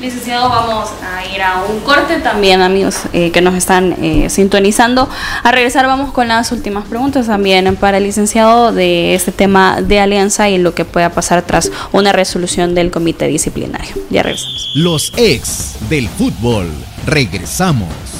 [0.00, 5.06] Licenciado, vamos a ir a un corte también, amigos eh, que nos están eh, sintonizando.
[5.42, 10.00] A regresar vamos con las últimas preguntas también para el licenciado de este tema de
[10.00, 13.94] alianza y lo que pueda pasar tras una resolución del comité disciplinario.
[14.08, 14.72] Ya regresamos.
[14.74, 16.70] Los ex del fútbol.
[17.04, 18.19] Regresamos.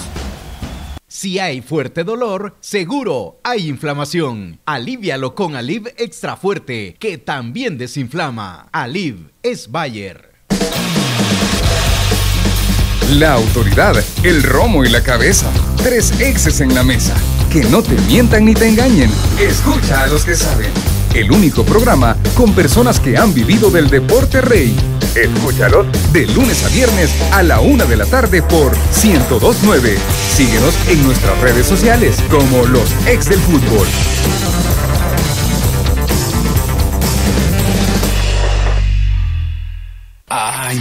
[1.21, 4.59] Si hay fuerte dolor, seguro hay inflamación.
[4.65, 8.71] Alivialo con Aliv Extra Fuerte, que también desinflama.
[8.73, 10.33] Aliv es Bayer.
[13.19, 15.53] La autoridad, el romo y la cabeza.
[15.77, 17.15] Tres exes en la mesa.
[17.53, 19.11] Que no te mientan ni te engañen.
[19.39, 20.73] Escucha a los que saben.
[21.13, 24.75] El único programa con personas que han vivido del deporte rey
[25.15, 29.97] Escúchalos de lunes a viernes a la una de la tarde por 1029.
[30.33, 33.89] Síguenos en nuestras redes sociales como los ex del fútbol.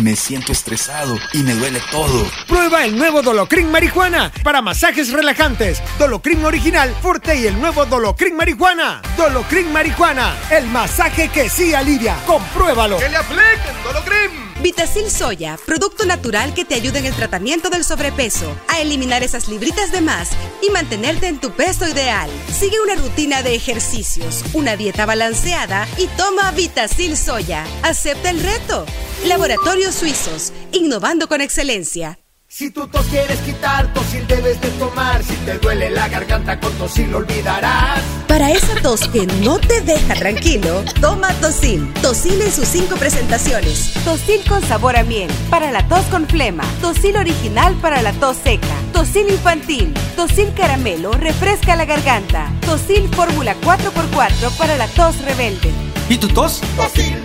[0.01, 2.25] Me siento estresado y me duele todo.
[2.47, 5.81] Prueba el nuevo Dolocrin Marihuana para masajes relajantes.
[5.97, 9.01] Dolocrin original, fuerte y el nuevo Dolocrin Marihuana.
[9.17, 12.15] Dolocrin Marihuana, el masaje que sí alivia.
[12.25, 12.97] Compruébalo.
[12.97, 14.38] ¡Que le apliquen Dolocrin!
[14.61, 19.47] Vitacil Soya, producto natural que te ayuda en el tratamiento del sobrepeso, a eliminar esas
[19.47, 22.29] libritas de más y mantenerte en tu peso ideal.
[22.51, 27.65] Sigue una rutina de ejercicios, una dieta balanceada y toma Vitacil Soya.
[27.83, 28.85] Acepta el reto.
[29.25, 32.19] Laboratorios Suizos, innovando con excelencia.
[32.51, 35.23] Si tu tos quieres quitar, Tosil debes de tomar.
[35.23, 38.01] Si te duele la garganta, con Tosil lo olvidarás.
[38.27, 41.93] Para esa tos que no te deja tranquilo, toma Tosil.
[42.01, 43.93] Tosil en sus cinco presentaciones.
[44.03, 46.63] Tosil con sabor a miel, para la tos con flema.
[46.81, 48.65] Tosil original para la tos seca.
[48.93, 49.93] Tosil infantil.
[50.15, 52.51] Tosil caramelo, refresca la garganta.
[52.65, 55.71] Tosil fórmula 4x4 para la tos rebelde.
[56.09, 56.61] ¿Y tu tos?
[56.75, 57.15] Tosil.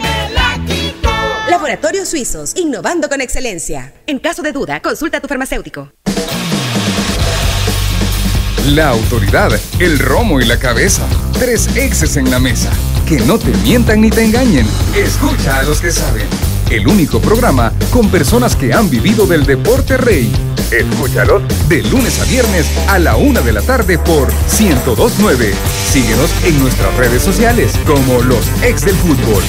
[1.48, 3.92] Laboratorios Suizos, innovando con excelencia.
[4.06, 5.92] En caso de duda, consulta a tu farmacéutico.
[8.68, 11.06] La autoridad, el romo y la cabeza.
[11.34, 12.70] Tres exes en la mesa.
[13.06, 14.66] Que no te mientan ni te engañen.
[14.96, 16.26] Escucha a los que saben.
[16.70, 20.32] El único programa con personas que han vivido del deporte rey.
[20.70, 25.52] Escúchalos de lunes a viernes a la una de la tarde por 1029.
[25.92, 29.42] Síguenos en nuestras redes sociales como los ex del fútbol.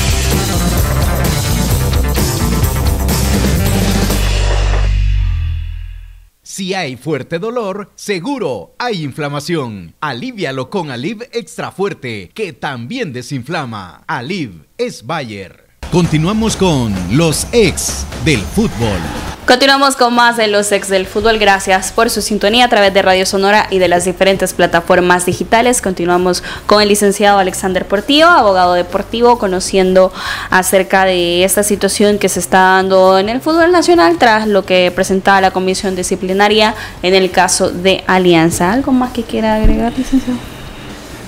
[6.56, 9.94] Si hay fuerte dolor, seguro hay inflamación.
[10.00, 14.06] Alivialo con Aliv Extra Fuerte, que también desinflama.
[14.08, 15.68] Aliv es Bayer.
[15.92, 19.35] Continuamos con los ex del fútbol.
[19.46, 21.38] Continuamos con más de los ex del fútbol.
[21.38, 25.84] Gracias por su sintonía a través de Radio Sonora y de las diferentes plataformas digitales.
[25.84, 30.12] Continuamos con el licenciado Alexander Portillo, abogado deportivo, conociendo
[30.50, 34.92] acerca de esta situación que se está dando en el fútbol nacional tras lo que
[34.96, 38.74] presentaba la comisión disciplinaria en el caso de Alianza.
[38.74, 40.40] ¿Algo más que quiera agregar, licenciado?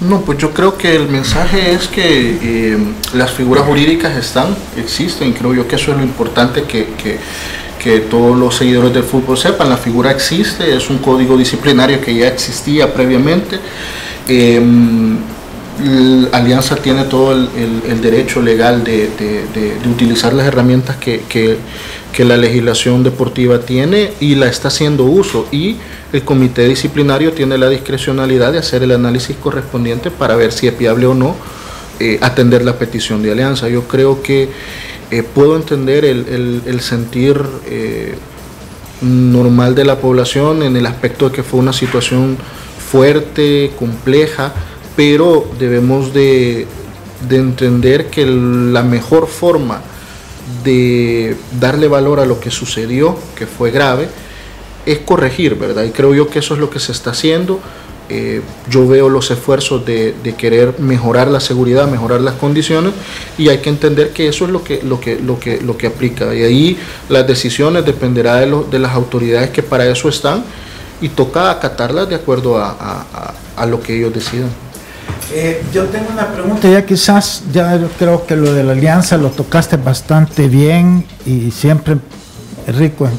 [0.02, 2.78] No, pues yo creo que el mensaje es que eh,
[3.14, 7.20] las figuras jurídicas están, existen, creo yo que eso es lo importante que,
[7.88, 12.14] que, todos los seguidores del fútbol sepan, la figura existe, es un código disciplinario que
[12.14, 13.60] ya existía previamente.
[14.28, 14.62] Eh,
[16.32, 19.10] Alianza tiene todo el, derecho legal de,
[19.90, 21.58] utilizar las herramientas que, que,
[22.12, 25.78] que, la legislación deportiva tiene y la está haciendo uso y
[26.12, 30.78] el comité disciplinario tiene la discrecionalidad de hacer el análisis correspondiente para ver si es
[30.78, 31.36] viable o no
[32.00, 33.70] eh, atender la petición de Alianza.
[33.70, 34.50] Yo creo que
[35.12, 38.16] eh, puedo entender el, el sentir eh,
[39.02, 42.38] normal de la población en el aspecto de que fue una situación
[42.92, 44.54] fuerte, compleja,
[44.96, 46.66] pero debemos de,
[47.28, 49.82] de, entender que la mejor forma
[50.64, 54.08] de darle valor a lo que sucedió, que fue grave,
[54.86, 55.84] es corregir, ¿verdad?
[55.84, 57.60] Y creo yo que eso es lo que se está haciendo.
[58.10, 62.94] Eh, yo veo los esfuerzos de, querer mejorar la seguridad, mejorar las condiciones
[63.38, 65.88] y hay que entender que eso es lo que, lo que, lo que, lo que
[65.88, 66.34] aplica.
[66.34, 66.78] Y ahí
[67.10, 70.44] las decisiones dependerá de, lo, de las autoridades que para eso están
[71.02, 73.06] y toca acatarlas de acuerdo a,
[73.56, 74.50] a, lo que ellos decidan.
[75.34, 79.18] Eh, yo tengo una pregunta, ya quizás, ya yo creo que lo de la alianza
[79.18, 81.98] lo tocaste bastante bien y siempre
[82.68, 83.10] rico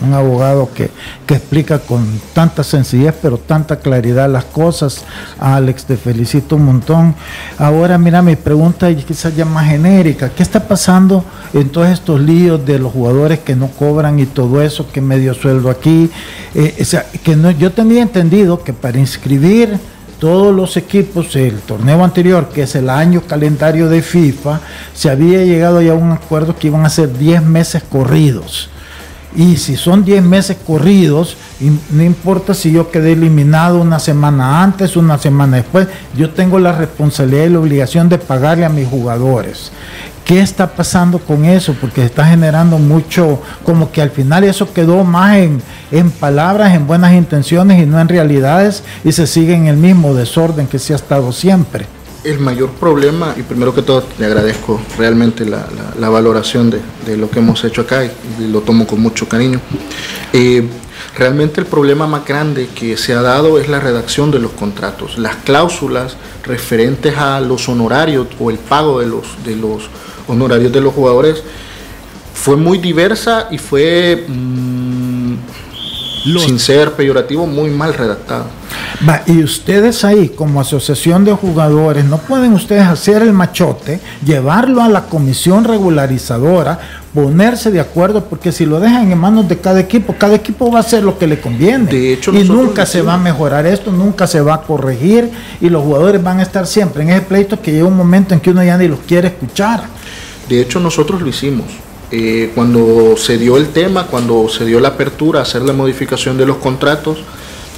[0.00, 0.90] un abogado que,
[1.26, 2.04] que, explica con
[2.34, 5.04] tanta sencillez pero tanta claridad las cosas.
[5.38, 7.14] Alex, te felicito un montón.
[7.58, 10.28] Ahora mira, mi pregunta es quizás ya más genérica.
[10.28, 14.62] ¿Qué está pasando en todos estos líos de los jugadores que no cobran y todo
[14.62, 16.10] eso, que medio sueldo aquí?
[16.54, 16.84] Eh,
[17.22, 19.78] que no, yo tenía entendido que para inscribir
[20.18, 24.60] todos los equipos, el torneo anterior, que es el año calendario de FIFA,
[24.94, 28.70] se había llegado ya a un acuerdo que iban a ser 10 meses corridos.
[29.34, 31.36] Y si son 10 meses corridos,
[31.90, 36.72] no importa si yo quedé eliminado una semana antes, una semana después, yo tengo la
[36.72, 39.72] responsabilidad y la obligación de pagarle a mis jugadores.
[40.24, 41.74] ¿Qué está pasando con eso?
[41.80, 45.62] Porque está generando mucho, como que al final eso quedó más en,
[45.92, 50.14] en, palabras, en buenas intenciones y no en realidades y se sigue en el mismo
[50.14, 51.86] desorden que se ha estado siempre.
[52.26, 56.80] El mayor problema, y primero que todo le agradezco realmente la, la, la valoración de,
[57.06, 58.10] de, lo que hemos hecho acá y,
[58.40, 59.60] y lo tomo con mucho cariño.
[60.32, 60.66] Eh,
[61.16, 65.18] realmente el problema más grande que se ha dado es la redacción de los contratos,
[65.18, 69.84] las cláusulas referentes a los honorarios o el pago de los, de los
[70.26, 71.44] honorarios de los jugadores
[72.34, 75.34] fue muy diversa y fue mmm,
[76.26, 76.42] los...
[76.42, 78.46] sin ser peyorativo muy mal redactada.
[79.06, 84.82] Va, y ustedes ahí como asociación de jugadores no pueden ustedes hacer el machote, llevarlo
[84.82, 86.78] a la comisión regularizadora,
[87.12, 90.78] ponerse de acuerdo, porque si lo dejan en manos de cada equipo, cada equipo va
[90.78, 91.90] a hacer lo que le conviene.
[91.90, 95.68] De hecho, y nunca se va a mejorar esto, nunca se va a corregir y
[95.68, 98.50] los jugadores van a estar siempre en ese pleito que llega un momento en que
[98.50, 99.84] uno ya ni los quiere escuchar.
[100.48, 101.66] De hecho, nosotros lo hicimos.
[102.12, 106.38] eh, cuando se dio el tema, cuando se dio la apertura a hacer la modificación
[106.38, 107.18] de los contratos,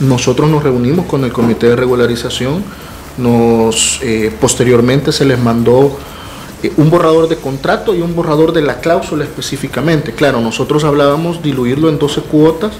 [0.00, 2.64] nosotros nos reunimos con el comité de regularización,
[3.16, 5.96] nos eh, posteriormente se les mandó
[6.62, 10.12] eh, un borrador de contrato y un borrador de la cláusula específicamente.
[10.12, 12.72] Claro, nosotros hablábamos diluirlo en 12 cuotas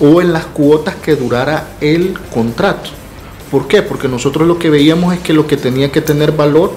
[0.00, 2.90] o en las cuotas que durara el contrato.
[3.50, 3.82] ¿Por qué?
[3.82, 6.72] Porque nosotros lo que veíamos es que lo que tenía que tener valor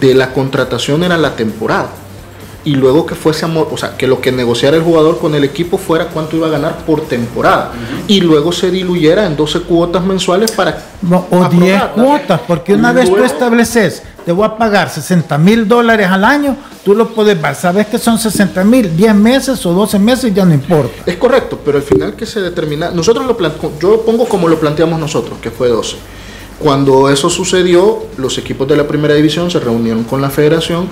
[0.00, 1.90] de la contratación era la temporada
[2.64, 5.44] y luego que fuese amor, o sea, que lo que negociara el jugador con el
[5.44, 7.72] equipo fuera cuánto iba a ganar por temporada.
[8.06, 10.78] Y luego se diluyera en 12 cuotas mensuales para
[11.30, 16.08] o 10 cuotas, porque una vez tú estableces, te voy a pagar 60 mil dólares
[16.08, 19.98] al año, tú lo puedes ver, sabes que son 60 mil, 10 meses o 12
[19.98, 21.02] meses, ya no importa.
[21.06, 23.36] Es correcto, pero al final que se determina, nosotros lo
[23.80, 25.96] yo pongo como lo planteamos nosotros, que fue 12.
[26.58, 30.88] Cuando eso sucedió, los equipos de la primera división se reunieron con la federación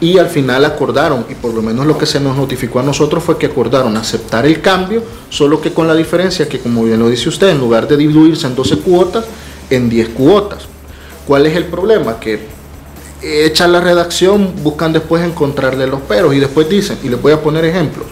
[0.00, 3.22] y al final acordaron, y por lo menos lo que se nos notificó a nosotros
[3.22, 7.08] fue que acordaron aceptar el cambio, solo que con la diferencia que, como bien lo
[7.08, 9.24] dice usted, en lugar de dividirse en 12 cuotas,
[9.70, 10.64] en 10 cuotas.
[11.26, 12.18] ¿Cuál es el problema?
[12.20, 12.40] Que
[13.22, 17.40] echan la redacción, buscan después encontrarle los peros y después dicen, y les voy a
[17.40, 18.06] poner ejemplos,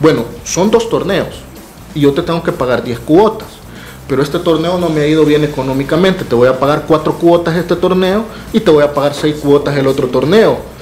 [0.00, 1.42] bueno, son dos torneos
[1.94, 3.48] y yo te tengo que pagar 10 cuotas
[4.08, 7.56] pero este torneo no me ha ido bien económicamente, te voy a pagar cuatro cuotas
[7.56, 10.75] este torneo y te voy a pagar seis cuotas el otro torneo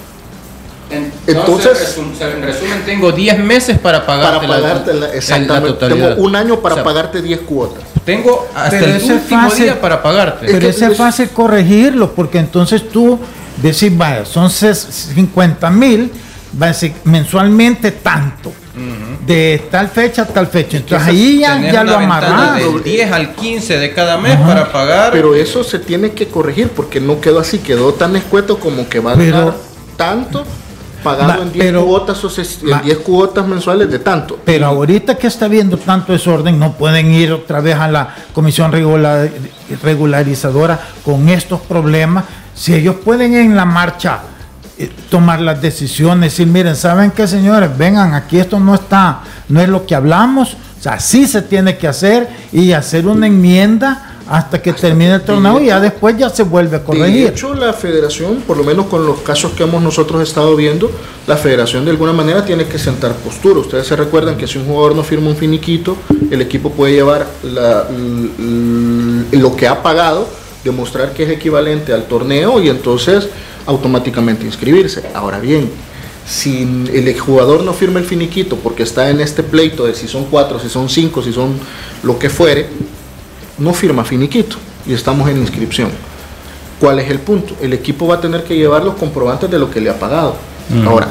[1.27, 5.89] entonces, en resumen, tengo 10 meses para pagarte, para pagarte la, exactamente.
[5.89, 7.85] tengo un año para pagarte 10 cuotas.
[8.05, 10.47] Tengo hasta el último día para pagarte.
[10.47, 13.19] Pero es, es fácil corregirlo, porque entonces tú
[13.63, 16.11] decís, vaya, son 50 mil,
[17.05, 18.53] mensualmente tanto.
[19.25, 20.77] De tal fecha a tal fecha.
[20.77, 22.75] Entonces ahí ya, ya lo amarramos.
[22.75, 25.13] Del 10 al 15 de cada mes para pagar.
[25.13, 28.99] Pero eso se tiene que corregir porque no quedó así, quedó tan escueto como que
[29.01, 29.55] va a dar
[29.97, 30.45] tanto
[31.05, 34.41] pagado en 10 cuotas o 10 cuotas mensuales de tanto.
[34.45, 38.73] Pero ahorita que está viendo tanto desorden, no pueden ir otra vez a la comisión
[39.83, 42.25] regularizadora con estos problemas.
[42.55, 44.21] Si ellos pueden en la marcha
[44.79, 47.71] eh, tomar las decisiones, y miren, ¿saben qué, señores?
[47.77, 51.77] Vengan, aquí esto no está, no es lo que hablamos, o sea, sí se tiene
[51.77, 56.31] que hacer y hacer una enmienda hasta que termine el torneo y ya después ya
[56.31, 57.25] se vuelve a corregir.
[57.25, 60.91] De hecho, la federación, por lo menos con los casos que hemos nosotros estado viendo,
[61.27, 63.61] la federación de alguna manera tiene que sentar postura.
[63.61, 65.97] Ustedes se recuerdan que si un jugador no firma un finiquito,
[66.31, 67.27] el equipo puede llevar
[69.33, 70.27] lo que ha pagado,
[70.65, 73.29] demostrar que es equivalente al torneo y entonces
[73.67, 75.03] automáticamente inscribirse.
[75.15, 75.71] Ahora bien,
[76.27, 76.63] si
[76.93, 80.59] el jugador no firma el finiquito porque está en este pleito de si son cuatro,
[80.59, 81.59] si son cinco, si son
[82.03, 82.69] lo que fuere,
[83.59, 85.91] no firma finiquito y estamos en inscripción.
[86.81, 87.55] ¿Cuál es el punto?
[87.61, 90.37] El equipo va a tener que llevar los comprobantes de lo que le ha pagado.
[90.87, 91.09] Ahora,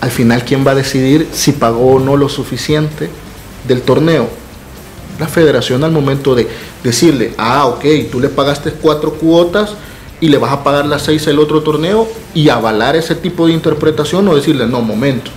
[0.00, 3.08] al final, ¿quién va a decidir si pagó o no lo suficiente
[3.66, 4.28] del torneo?
[5.18, 6.46] La federación al momento de
[6.84, 9.70] decirle, ah, ok, tú le pagaste cuatro cuotas
[10.20, 13.52] y le vas a pagar las seis el otro torneo y avalar ese tipo de
[13.52, 15.30] interpretación o decirle, no, momento,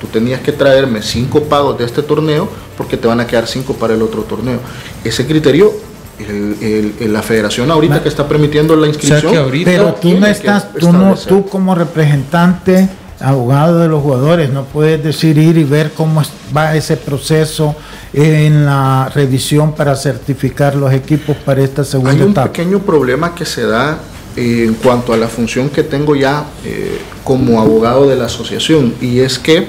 [0.00, 3.74] tú tenías que traerme cinco pagos de este torneo porque te van a quedar cinco
[3.74, 4.60] para el otro torneo.
[5.04, 5.72] Ese criterio
[6.18, 9.50] el, la federación ahorita que está permitiendo la inscripción.
[9.64, 12.88] pero tú no estás, tú, no, tú como representante,
[13.20, 16.22] abogado de los jugadores, no puedes decir ir y ver cómo
[16.56, 17.74] va ese proceso
[18.12, 22.52] en la revisión para certificar los equipos para esta segunda Hay un etapa.
[22.52, 23.98] pequeño problema que se da
[24.36, 28.94] eh, en cuanto a la función que tengo ya eh, como abogado de la asociación
[29.00, 29.66] y es que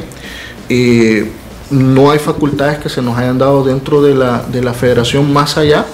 [0.70, 1.32] eh,
[1.70, 5.58] no hay facultades que se nos hayan dado dentro de la, de la federación más
[5.58, 5.86] allá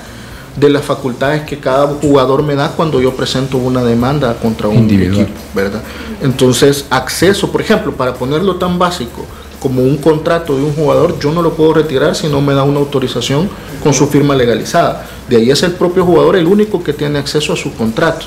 [0.56, 4.90] de las facultades que cada jugador me da cuando yo presento una demanda contra un
[4.90, 5.82] equipo, ¿verdad?
[6.22, 9.26] Entonces, acceso, por ejemplo, para ponerlo tan básico
[9.60, 12.64] como un contrato de un jugador, yo no lo puedo retirar si no me da
[12.64, 13.50] una autorización
[13.82, 15.08] con su firma legalizada.
[15.30, 18.26] De ahí es el propio jugador el único que tiene acceso a su contrato.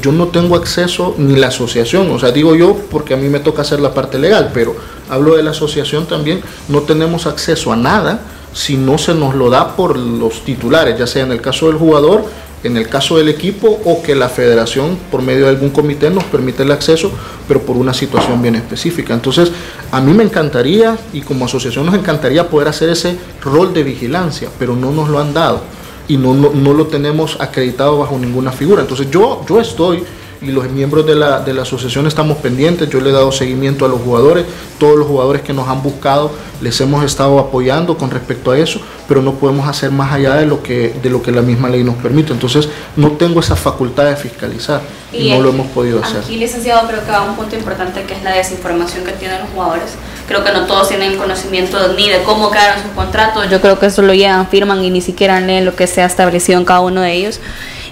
[0.00, 3.40] Yo no tengo acceso ni la asociación, o sea, digo yo porque a mí me
[3.40, 4.74] toca hacer la parte legal, pero
[5.10, 8.20] hablo de la asociación también, no tenemos acceso a nada
[8.54, 11.76] si no se nos lo da por los titulares, ya sea en el caso del
[11.76, 12.24] jugador,
[12.62, 16.24] en el caso del equipo o que la federación por medio de algún comité nos
[16.24, 17.12] permite el acceso,
[17.46, 19.12] pero por una situación bien específica.
[19.12, 19.52] Entonces,
[19.90, 24.48] a mí me encantaría y como asociación nos encantaría poder hacer ese rol de vigilancia,
[24.58, 25.60] pero no nos lo han dado
[26.08, 28.82] y no, no, lo tenemos acreditado bajo ninguna figura.
[28.82, 30.02] Entonces, yo, yo estoy
[30.44, 32.88] y los miembros de la, de la asociación estamos pendientes.
[32.90, 34.44] Yo le he dado seguimiento a los jugadores,
[34.78, 36.30] todos los jugadores que nos han buscado
[36.60, 40.46] les hemos estado apoyando con respecto a eso, pero no podemos hacer más allá de
[40.46, 42.32] lo que, de lo que la misma ley nos permite.
[42.32, 44.80] Entonces no tengo esa facultad de fiscalizar
[45.12, 46.18] y, no lo hemos podido hacer.
[46.18, 49.50] Aquí, licenciado, creo que va un punto importante que es la desinformación que tienen los
[49.50, 49.92] jugadores
[50.26, 53.86] creo que no todos tienen conocimiento ni de cómo quedaron sus contratos, yo creo que
[53.86, 56.80] eso lo llevan, firman y ni siquiera leen lo que se ha establecido en cada
[56.80, 57.40] uno de ellos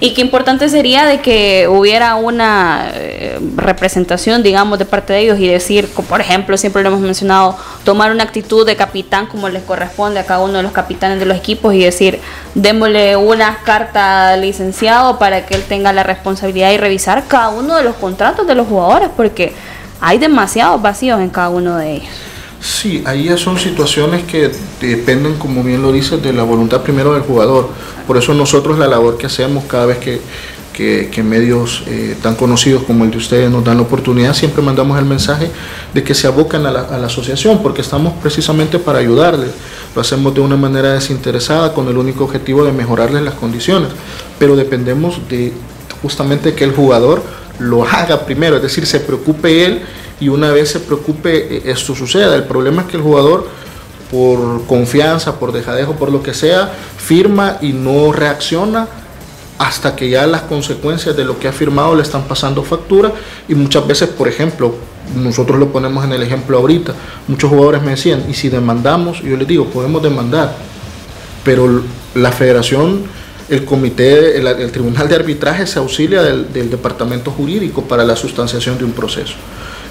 [0.03, 5.39] y qué importante sería de que hubiera una eh, representación, digamos, de parte de ellos
[5.39, 9.63] y decir, por ejemplo, siempre lo hemos mencionado, tomar una actitud de capitán como les
[9.63, 12.19] corresponde a cada uno de los capitanes de los equipos y decir,
[12.57, 17.77] démosle una carta al licenciado para que él tenga la responsabilidad y revisar cada uno
[17.77, 19.53] de los contratos de los jugadores, porque
[20.01, 22.32] hay demasiados vacíos en cada uno de ellos.
[22.63, 27.13] Sí, ahí ya son situaciones que dependen, como bien lo dices, de la voluntad primero
[27.13, 27.71] del jugador.
[28.07, 30.21] Por eso nosotros la labor que hacemos cada vez que,
[31.25, 35.05] medios eh, tan conocidos como el de ustedes nos dan la oportunidad, siempre mandamos el
[35.05, 35.51] mensaje
[35.93, 39.51] de que se abocan a la, a la asociación, porque estamos precisamente para ayudarles.
[39.97, 43.89] Lo hacemos de una manera desinteresada con el único objetivo de mejorarles las condiciones,
[44.39, 45.53] pero dependemos de
[46.01, 47.25] justamente que el jugador
[47.59, 49.83] lo haga primero, es decir, se preocupe él
[50.23, 52.37] y una vez se preocupe eh, esto suceda.
[52.37, 53.49] El problema es que el jugador
[54.09, 58.87] por confianza, por dejadejo, por lo que sea, firma y no reacciona
[59.59, 63.13] hasta que ya las consecuencias de lo que ha firmado le están pasando factura
[63.49, 64.75] y muchas veces, por ejemplo,
[65.17, 66.95] nosotros lo ponemos en el ejemplo ahorita,
[67.27, 70.55] muchos jugadores me decían, y si demandamos, yo les digo, podemos demandar,
[71.45, 71.83] pero
[72.15, 73.03] la federación,
[73.49, 78.85] el comité, el, tribunal de arbitraje se auxilia del departamento jurídico para la sustanciación de
[78.85, 79.35] un proceso.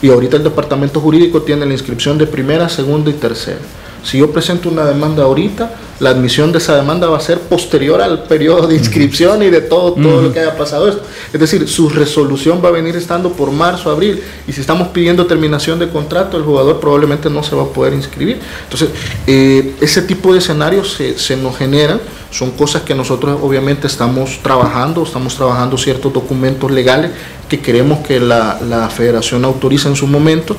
[0.01, 3.59] Y ahorita el departamento jurídico tiene la inscripción de primera, segunda y tercera.
[4.03, 5.71] Si yo presento una demanda ahorita,
[6.01, 9.61] la admisión de esa demanda va a ser posterior al periodo de inscripción y de
[9.61, 11.03] todo, todo lo que haya pasado esto.
[11.31, 14.19] Es decir, su resolución va a venir estando por marzo, abril.
[14.47, 17.93] Y si estamos pidiendo terminación de contrato, el jugador probablemente no se va a poder
[17.93, 18.39] inscribir.
[18.63, 18.89] Entonces,
[19.27, 22.01] eh, ese tipo de escenarios se, se nos generan.
[22.31, 27.11] Son cosas que nosotros obviamente estamos trabajando, estamos trabajando ciertos documentos legales
[27.47, 30.57] que queremos que la, la federación autorice en su momento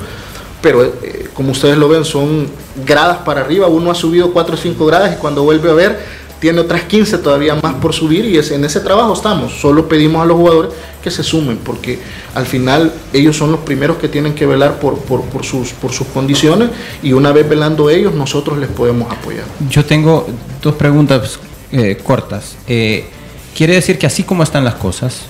[0.63, 2.47] pero eh, como ustedes lo ven, son
[2.85, 3.67] gradas para arriba.
[3.67, 5.99] Uno ha subido 4 o 5 gradas y cuando vuelve a ver,
[6.39, 9.51] tiene otras 15 todavía más por subir y es, en ese trabajo estamos.
[9.59, 10.71] Solo pedimos a los jugadores
[11.03, 11.99] que se sumen, porque
[12.33, 14.97] al final ellos son los primeros que tienen que velar por,
[15.43, 16.69] sus condiciones
[17.01, 19.43] y una vez velando ellos, nosotros les podemos apoyar.
[19.69, 20.27] Yo tengo
[20.61, 21.39] dos preguntas
[21.73, 22.55] eh, cortas.
[22.67, 23.05] Eh,
[23.53, 25.23] ¿Quiere decir que así como están las cosas,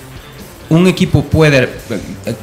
[0.74, 1.68] un equipo puede,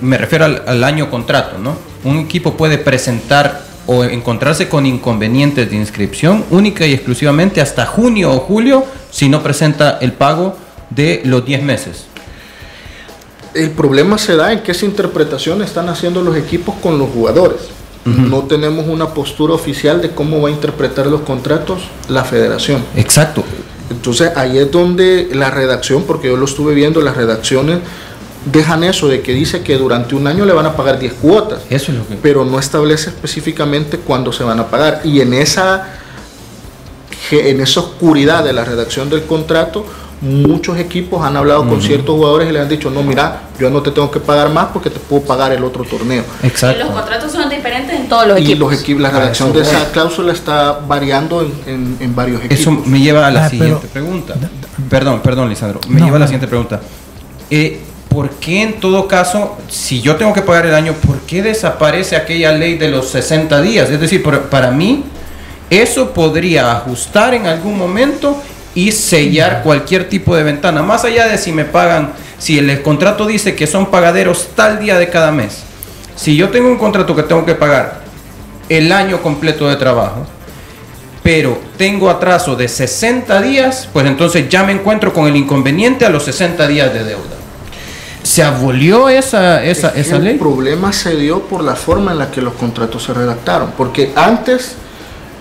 [0.02, 1.76] me refiero al, año contrato, ¿no?
[2.04, 8.32] Un equipo puede presentar o encontrarse con inconvenientes de inscripción única y exclusivamente hasta junio
[8.32, 10.56] o julio si no presenta el pago
[10.90, 12.06] de los 10 meses.
[13.54, 17.60] El problema se da en que esa interpretación están haciendo los equipos con los jugadores.
[18.04, 22.84] No tenemos una postura oficial de cómo va a interpretar los contratos la federación.
[22.96, 23.44] Exacto.
[23.92, 27.80] Entonces ahí es donde la redacción, porque yo lo estuve viendo, las redacciones
[28.46, 31.62] dejan eso de que dice que durante un año le van a pagar 10 cuotas.
[31.70, 32.16] Eso es lo que...
[32.16, 35.02] Pero no establece específicamente cuándo se van a pagar.
[35.04, 35.88] Y en esa,
[37.32, 39.86] en esa oscuridad de la redacción del contrato,
[40.22, 43.82] muchos equipos han hablado con ciertos jugadores y le han dicho, no, mira, yo no
[43.82, 46.24] te tengo que pagar más porque te puedo pagar el otro torneo.
[46.44, 46.80] Exacto.
[46.80, 48.72] Y los contratos son diferentes en todos los y equipos.
[48.72, 52.60] Los equipos la redacción de esa cláusula está variando en, varios equipos.
[52.60, 54.36] Eso me lleva a la ah, siguiente pregunta.
[54.90, 55.80] Perdón, perdón, Lisandro.
[55.88, 56.82] Me lleva a la siguiente pregunta.
[57.50, 57.82] Eh,
[58.12, 62.18] ¿por qué en todo caso, si yo tengo que pagar el año, por qué desaparece
[62.18, 63.90] aquella ley de los 60 días?
[63.90, 65.06] Es decir, para mí,
[65.70, 68.36] eso podría ajustar en algún momento
[68.76, 73.26] y sellar cualquier tipo de ventana, más allá de si me pagan, si el contrato
[73.26, 75.60] dice que son pagaderos tal día de cada mes.
[76.18, 78.02] Si yo tengo un contrato que tengo que pagar
[78.68, 80.28] el año completo de trabajo,
[81.24, 86.10] pero tengo atraso de 60 días, pues entonces ya me encuentro con el inconveniente a
[86.10, 87.31] los 60 días de deuda.
[88.32, 90.36] ¿Se abolió esa, esa, esa ley?
[90.36, 94.14] El problema se dio por la forma en la que los contratos se redactaron, porque
[94.16, 94.76] antes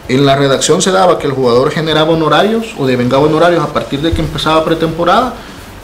[0.09, 4.01] en la redacción se daba que el jugador generaba honorarios o devengaba honorarios a partir
[4.01, 5.34] de que empezaba pretemporada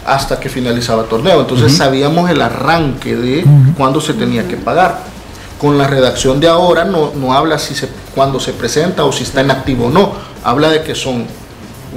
[0.04, 1.42] hasta que finalizaba el torneo.
[1.42, 3.44] Entonces sabíamos el arranque de
[3.76, 4.98] cuándo se tenía que pagar.
[5.61, 9.22] Con la redacción de ahora no, no habla si se, cuándo se presenta o si
[9.22, 10.12] está en activo o no.
[10.42, 11.24] Habla de que son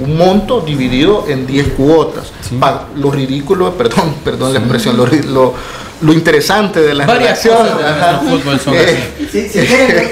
[0.00, 2.32] un monto dividido en 10 cuotas.
[2.96, 5.54] lo ridículo, perdón, perdón la expresión, lo, lo,
[6.00, 7.66] lo, interesante de la redacción.
[8.72, 9.48] Eh, si,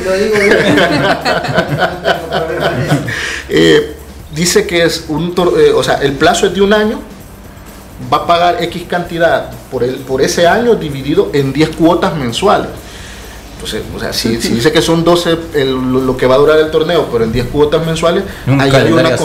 [0.05, 0.37] lo digo
[3.49, 3.97] eh,
[4.35, 7.01] dice que es un, eh, o sea, el plazo es de un año,
[8.13, 12.69] va a pagar X cantidad por, el, por ese año dividido en 10 cuotas mensuales.
[13.61, 15.37] Pues, o sea, si, dice que son 12
[15.67, 19.17] lo que va a durar el torneo, pero en 10 cuotas mensuales, hay una,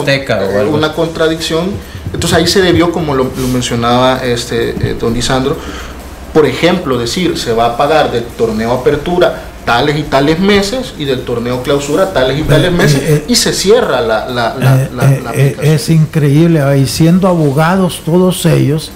[0.70, 1.70] una contradicción.
[2.12, 5.56] Entonces ahí se debió, como lo, mencionaba este eh, don Lisandro,
[6.32, 11.04] por ejemplo, decir, se va a pagar del torneo apertura tales y tales meses y
[11.06, 14.82] del torneo clausura tales y tales Eh, meses eh, y se cierra la, la, la,
[14.82, 15.74] Eh, la- eh, la eh, aplicación.
[15.74, 18.90] es increíble, y siendo abogados todos ellos,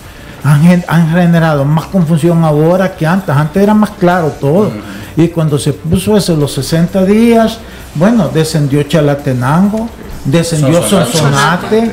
[0.44, 3.34] han, gen- han generado más confusión ahora que antes.
[3.34, 4.70] Antes era más claro todo.
[5.16, 7.58] Y cuando se puso eso, los 60 días,
[7.94, 9.88] bueno, descendió Chalatenango,
[10.24, 11.92] descendió Sonsonate.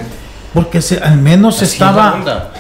[0.54, 2.12] Porque se, al menos se estaba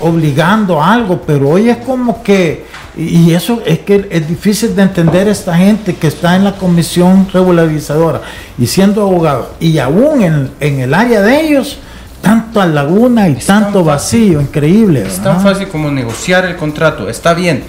[0.01, 2.65] obligando a algo, pero hoy es como que,
[2.97, 7.25] y eso es que es difícil de entender esta gente que está en la comisión
[7.31, 8.19] regularizadora
[8.57, 11.77] y siendo abogado, y aún en, en el área de ellos,
[12.21, 14.19] tanta laguna y Es tan tanto fácil.
[14.31, 15.03] vacío, increíble.
[15.05, 17.07] Es tan fácil como negociar el contrato.
[17.09, 17.63] Está bien.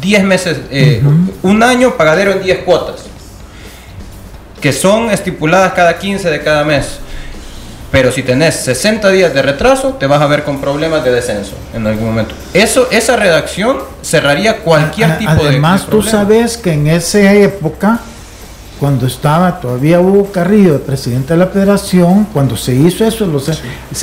[0.00, 1.00] 10 meses, eh,
[1.42, 3.02] un año pagadero en 10 cuotas.
[4.60, 6.98] Que son estipuladas cada 15 de cada mes.
[7.90, 11.52] Pero si tenés 60 días de retraso, te vas a ver con problemas de descenso
[11.74, 12.34] en algún momento.
[12.54, 15.84] Eso, esa redacción cerraría cualquier A- tipo de- Además, de.
[15.86, 16.10] tú problema.
[16.20, 18.00] sabes que en esa época,
[18.82, 23.48] cuando estaba todavía Hugo Carrillo, presidente de la federación, cuando se hizo eso, los,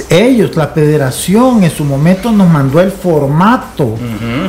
[0.10, 3.98] ellos, la federación en su momento nos mandó el formato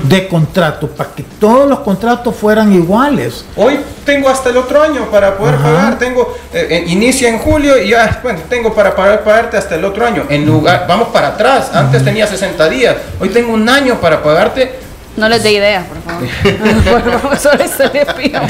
[0.05, 3.45] de contrato para que todos los contratos fueran iguales.
[3.57, 5.65] Hoy tengo hasta el otro año para poder Ajá.
[5.65, 5.99] pagar.
[5.99, 9.85] Tengo eh, eh, inicia en julio y ya, bueno, tengo para pagar pagarte hasta el
[9.85, 10.27] otro año.
[10.29, 11.73] En lugar, vamos para atrás.
[11.75, 12.95] Antes tenía 60 días.
[13.19, 14.90] Hoy tengo un año para pagarte.
[15.17, 16.29] No les dé ideas, por favor.
[17.03, 18.41] por favor, sobre eso les pido.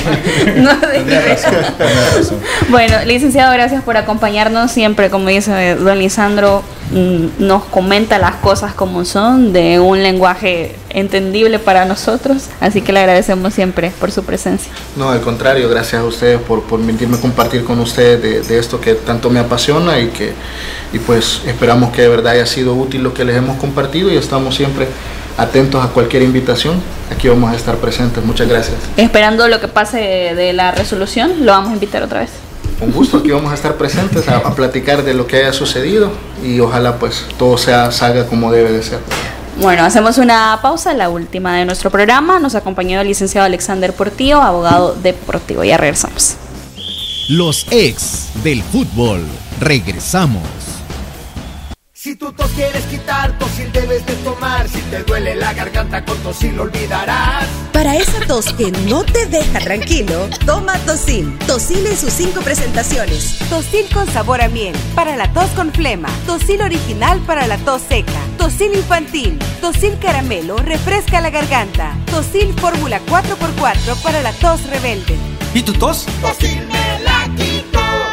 [0.56, 1.46] No les dé ideas.
[2.68, 8.74] Bueno, licenciado, gracias por acompañarnos siempre, como dice don Lisandro, mm, nos comenta las cosas
[8.74, 14.24] como son, de un lenguaje entendible para nosotros, así que le agradecemos siempre por su
[14.24, 14.72] presencia.
[14.96, 18.80] No, al contrario, gracias a ustedes por por permitirme compartir con ustedes de, de esto
[18.80, 20.32] que tanto me apasiona y que
[20.92, 24.16] y pues esperamos que de verdad haya sido útil lo que les hemos compartido y
[24.16, 24.88] estamos siempre
[25.36, 26.80] atentos a cualquier invitación.
[27.10, 28.24] Aquí vamos a estar presentes.
[28.24, 28.76] Muchas gracias.
[28.96, 32.30] Esperando lo que pase de la resolución, lo vamos a invitar otra vez.
[32.80, 36.10] Un gusto, aquí vamos a estar presentes a, a platicar de lo que haya sucedido
[36.42, 39.00] y ojalá pues todo sea salga como debe de ser.
[39.60, 42.38] Bueno, hacemos una pausa, la última de nuestro programa.
[42.38, 45.64] Nos acompañó el licenciado Alexander Portillo, abogado deportivo.
[45.64, 46.36] Ya regresamos.
[47.28, 49.26] Los ex del fútbol.
[49.60, 50.69] Regresamos.
[52.02, 54.66] Si tu tos quieres quitar, tosil debes de tomar.
[54.70, 57.46] Si te duele la garganta, con tosil lo olvidarás.
[57.74, 61.38] Para esa tos que no te deja tranquilo, toma Tosil.
[61.46, 63.38] Tosil en sus cinco presentaciones.
[63.50, 66.08] Tosil con sabor a miel, para la tos con flema.
[66.24, 68.18] Tosil original para la tos seca.
[68.38, 69.38] Tosil infantil.
[69.60, 71.94] Tosil caramelo, refresca la garganta.
[72.10, 75.18] Tosil fórmula 4x4 para la tos rebelde.
[75.52, 76.06] ¿Y tu tos?
[76.22, 76.66] Tosil.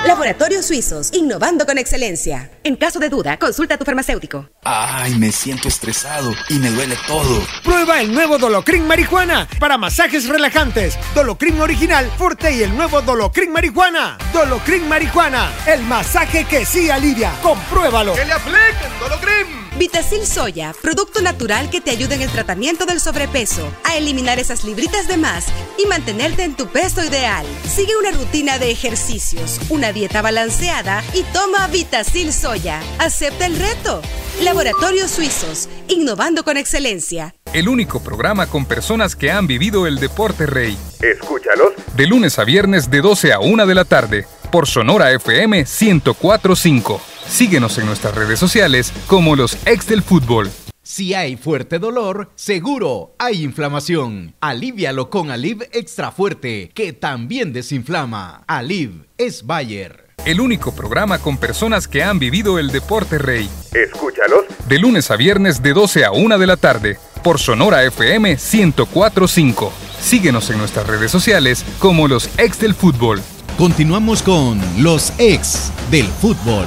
[0.07, 2.49] Laboratorios Suizos, innovando con excelencia.
[2.63, 4.49] En caso de duda, consulta a tu farmacéutico.
[4.63, 7.45] Ay, me siento estresado y me duele todo.
[7.61, 10.97] Prueba el nuevo Dolocrin Marihuana para masajes relajantes.
[11.13, 14.17] Dolocrin original, fuerte y el nuevo Dolocrin Marihuana.
[14.31, 17.33] Dolocrin Marihuana, el masaje que sí alivia.
[17.41, 18.13] Compruébalo.
[18.13, 19.56] ¡Que le apliquen Dolocrin!
[19.77, 24.63] Vitacil Soya, producto natural que te ayuda en el tratamiento del sobrepeso, a eliminar esas
[24.63, 25.45] libritas de más
[25.77, 27.45] y mantenerte en tu peso ideal.
[27.63, 32.81] Sigue una rutina de ejercicios, una dieta balanceada y toma Vitacil Soya.
[32.97, 34.01] Acepta el reto.
[34.41, 37.35] Laboratorios Suizos, innovando con excelencia.
[37.53, 40.75] El único programa con personas que han vivido el deporte rey.
[41.01, 41.73] Escúchalos.
[41.95, 44.25] De lunes a viernes de 12 a 1 de la tarde.
[44.51, 47.16] Por Sonora FM 1045.
[47.29, 50.49] Síguenos en nuestras redes sociales como los ex del fútbol.
[50.81, 54.35] Si hay fuerte dolor, seguro hay inflamación.
[54.39, 58.43] Alivialo con Aliv Extra Fuerte, que también desinflama.
[58.47, 60.07] Aliv es Bayer.
[60.25, 63.49] El único programa con personas que han vivido el deporte rey.
[63.73, 64.45] Escúchalos.
[64.67, 66.97] De lunes a viernes de 12 a 1 de la tarde.
[67.21, 69.73] Por Sonora FM 1045.
[70.01, 73.21] Síguenos en nuestras redes sociales como los ex del fútbol.
[73.57, 76.65] Continuamos con los ex del fútbol.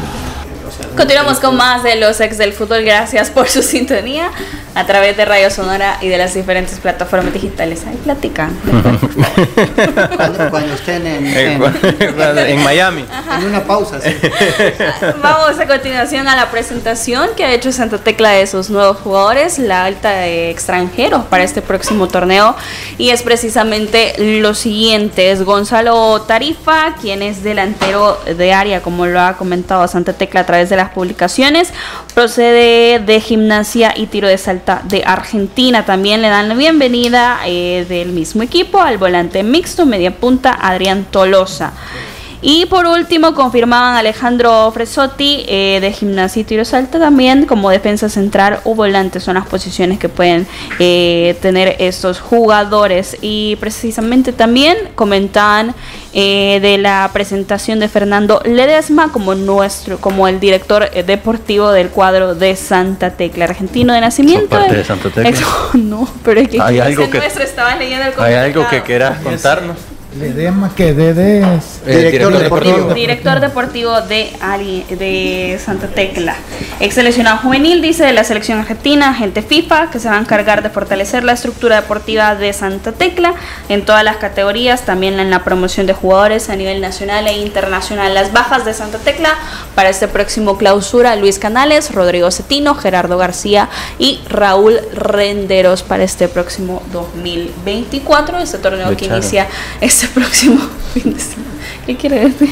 [0.97, 2.83] Continuamos con más de los ex del fútbol.
[2.85, 4.31] Gracias por su sintonía
[4.75, 7.83] a través de Radio Sonora y de las diferentes plataformas digitales.
[7.87, 8.57] Ahí platican.
[10.17, 13.05] Cuando, cuando estén en, En, en- en Miami.
[13.39, 14.01] en una pausa.
[14.01, 14.15] sí.
[15.23, 19.59] Vamos a continuación a la presentación que ha hecho Santa Tecla de sus nuevos jugadores,
[19.59, 22.57] la alta de extranjeros para este próximo torneo.
[22.99, 29.21] Y es precisamente lo siguiente: es Gonzalo Tarifa, quien es delantero de área, como lo
[29.21, 31.73] ha comentado Santa Tecla a través de las publicaciones.
[32.15, 35.85] Procede de gimnasia y tiro de salta de Argentina.
[35.85, 41.07] También le dan la bienvenida eh, del mismo equipo al volante mixto, media punta Adrián
[41.11, 41.73] Tolosa.
[42.43, 48.09] Y por último, confirmaban Alejandro Fresotti eh, de Gimnasia y Tiro Salta también como defensa
[48.09, 49.21] central o volante.
[49.21, 50.47] Son las posiciones que pueden
[50.79, 53.19] eh, tener estos jugadores.
[53.21, 55.75] Y precisamente también comentaban
[56.15, 62.35] eh, de la presentación de Fernando Ledesma como nuestro, como el director deportivo del cuadro
[62.35, 64.49] de Santa Tecla, argentino de nacimiento.
[64.49, 65.47] parte de Santa Tecla?
[65.75, 69.21] no, pero es que Hay algo que- nuestro estaba leyendo el ¿Hay algo que quieras
[69.21, 69.77] contarnos?
[70.19, 72.95] Le demos que Dede es Eh, director deportivo.
[72.95, 76.35] Director deportivo de, Ali- de Santa Tecla.
[76.81, 80.65] Ex seleccionado juvenil, dice, de la selección argentina, agente FIFA, que se va a encargar
[80.65, 83.35] de fortalecer la estructura deportiva de Santa Tecla
[83.69, 88.13] en todas las categorías, también en la promoción de jugadores a nivel nacional e internacional.
[88.13, 89.37] Las bajas de Santa Tecla
[89.77, 93.69] para este próximo clausura, Luis Canales, Rodrigo Cetino, Gerardo García
[94.01, 99.47] y Raúl Renderos para este próximo 2024, este torneo que inicia
[99.81, 100.61] este próximo
[100.95, 101.51] fin de semana.
[101.87, 102.51] ¿Qué quiere decir?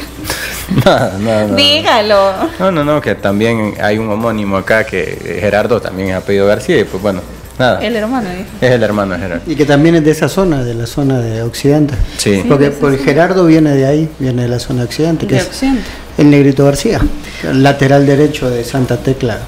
[0.85, 1.55] Nada, nada, nada.
[1.55, 2.33] Dígalo.
[2.59, 6.79] No, no, no, que también hay un homónimo acá que Gerardo también es apellido García
[6.79, 7.21] y pues bueno,
[7.57, 7.79] nada.
[7.81, 8.29] El hermano.
[8.29, 8.49] dijo.
[8.61, 9.43] Es el hermano de Gerardo.
[9.51, 11.93] Y que también es de esa zona, de la zona de Occidente.
[12.17, 12.43] Sí.
[12.47, 15.47] Porque por Gerardo viene de ahí, viene de la zona de Occidente, que De es
[15.47, 15.83] Occidente.
[16.17, 16.99] el Negrito García,
[17.43, 19.39] el lateral derecho de Santa Tecla,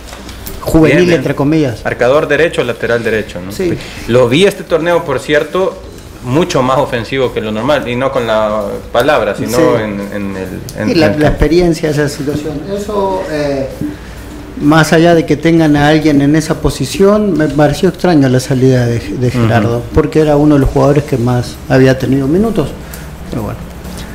[0.62, 1.84] juvenil Bien, entre comillas.
[1.84, 3.52] Marcador derecho, lateral derecho, ¿no?
[3.52, 3.74] Sí.
[4.08, 5.82] Lo vi este torneo, por cierto,
[6.24, 8.62] mucho más ofensivo que lo normal, y no con la
[8.92, 9.64] palabra, sino Sí.
[9.84, 10.62] en, en el...
[10.78, 12.62] en- Y la, en- la experiencia, esa situación.
[12.76, 13.70] Eso, eh,
[14.62, 18.86] más allá de que tengan a alguien en esa posición, me pareció extraño la salida
[18.86, 22.70] de, de Gerardo, porque era uno de los jugadores que más había tenido minutos.
[23.30, 23.60] Pero bueno.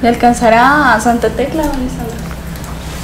[0.02, 2.14] ¿Le alcanzará a Santa Tecla, Lisandro?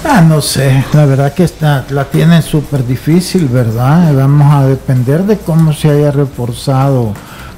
[0.04, 4.12] Ah, no sé, la verdad que está, la tienen súper difícil, ¿verdad?
[4.14, 7.14] Vamos a depender de cómo se haya reforzado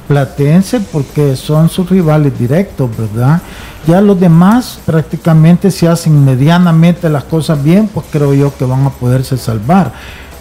[0.06, 3.40] Platense, porque son sus rivales directos, ¿verdad?
[3.86, 8.86] Ya los demás prácticamente si hacen medianamente las cosas bien, pues creo yo que van
[8.86, 9.92] a poderse salvar.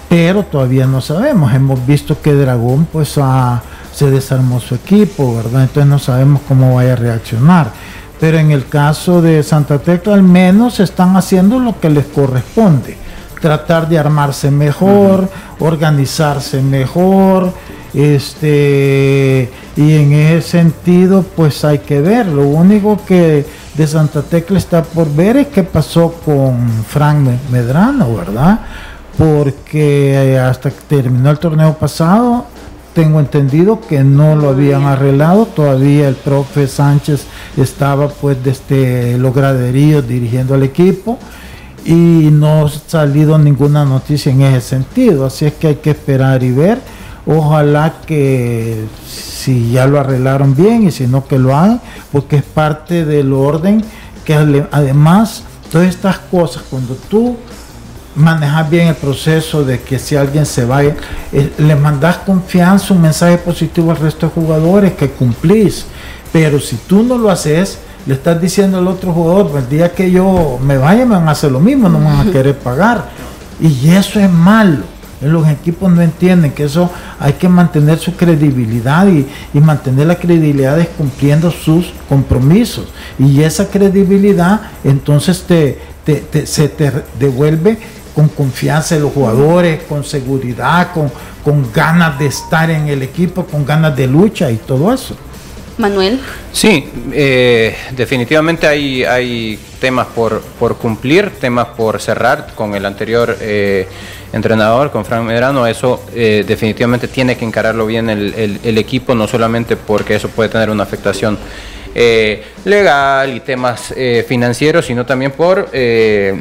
[0.09, 3.61] Pero todavía no sabemos, hemos visto que Dragón pues ah,
[3.93, 5.63] se desarmó su equipo, ¿verdad?
[5.63, 7.71] Entonces no sabemos cómo vaya a reaccionar.
[8.19, 12.97] Pero en el caso de Santa Tecla al menos están haciendo lo que les corresponde.
[13.41, 17.53] Tratar de armarse mejor, organizarse mejor,
[17.93, 22.27] este y en ese sentido pues hay que ver.
[22.27, 27.39] Lo único que de Santa Tecla está por ver es qué pasó con Frank Me-
[27.51, 28.59] Medrano, ¿verdad?
[29.17, 32.45] Porque eh, hasta que terminó el torneo pasado
[32.93, 37.25] tengo entendido que no lo habían arreglado, todavía el profe Sánchez
[37.57, 41.17] estaba pues desde los graderíos dirigiendo al equipo
[41.85, 46.43] y no ha salido ninguna noticia en ese sentido, así es que hay que esperar
[46.43, 46.77] y ver,
[47.25, 52.43] ojalá que si ya lo arreglaron bien y si no que lo hagan, porque es
[52.43, 53.83] parte del orden
[54.25, 54.35] que
[54.71, 57.35] además todas estas cosas cuando tú
[58.15, 60.95] manejar bien el proceso de que si alguien se vaya,
[61.31, 65.85] eh, le mandas confianza, un mensaje positivo al resto de jugadores que cumplís.
[66.31, 69.91] Pero si tú no lo haces, le estás diciendo al otro jugador, "Pues el día
[69.93, 72.57] que yo me vaya me van a hacer lo mismo, no me van a querer
[72.57, 73.09] pagar.
[73.59, 74.92] Y eso es malo.
[75.31, 80.15] Los equipos no entienden que eso hay que mantener su credibilidad y, y mantener la
[80.15, 82.85] credibilidad es cumpliendo sus compromisos.
[83.17, 87.77] Y esa credibilidad entonces te, te- te- se te devuelve
[88.15, 91.11] con confianza en los jugadores, con seguridad, con,
[91.43, 95.15] con ganas de estar en el equipo, con ganas de lucha y todo eso.
[95.75, 96.19] Manuel.
[96.51, 103.35] Sí, eh, definitivamente hay, hay temas por, por cumplir, temas por cerrar con el anterior
[103.41, 103.87] eh,
[104.33, 105.65] entrenador, con Frank Medrano.
[105.67, 110.49] Eso eh, definitivamente tiene que encararlo bien el, el- equipo, no solamente porque eso puede
[110.49, 111.37] tener una afectación
[111.95, 115.69] eh, legal y temas eh, financieros, sino también por...
[115.71, 116.35] eh,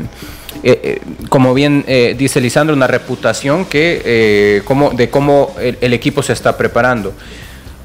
[1.28, 1.84] como bien
[2.16, 7.12] dice Lisandro, una reputación que, cómo- de cómo el- equipo se está preparando.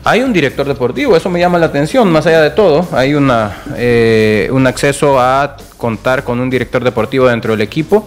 [0.04, 3.58] Hay un director deportivo, eso me llama la atención, más allá de todo, hay una,
[4.52, 8.06] un acceso a contar con un director deportivo dentro del equipo.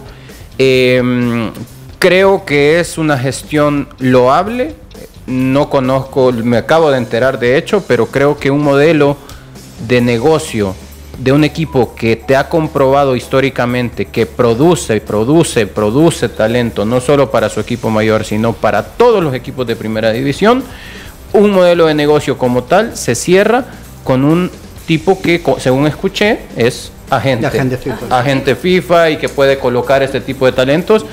[2.01, 4.73] Creo que es una gestión loable,
[5.27, 9.17] no conozco, me acabo de enterar de hecho, pero creo que un modelo
[9.87, 10.73] de negocio
[11.19, 17.29] de un equipo que te ha comprobado históricamente que produce, produce, produce talento, no solo
[17.29, 20.63] para su equipo mayor, sino para todos los equipos de primera división,
[21.33, 23.65] un modelo de negocio como tal se cierra
[24.03, 24.49] con un
[24.87, 27.45] tipo que, según escuché, es agente.
[27.45, 28.19] Agente FIFA.
[28.19, 31.05] Agente FIFA y que puede colocar este tipo de talentos.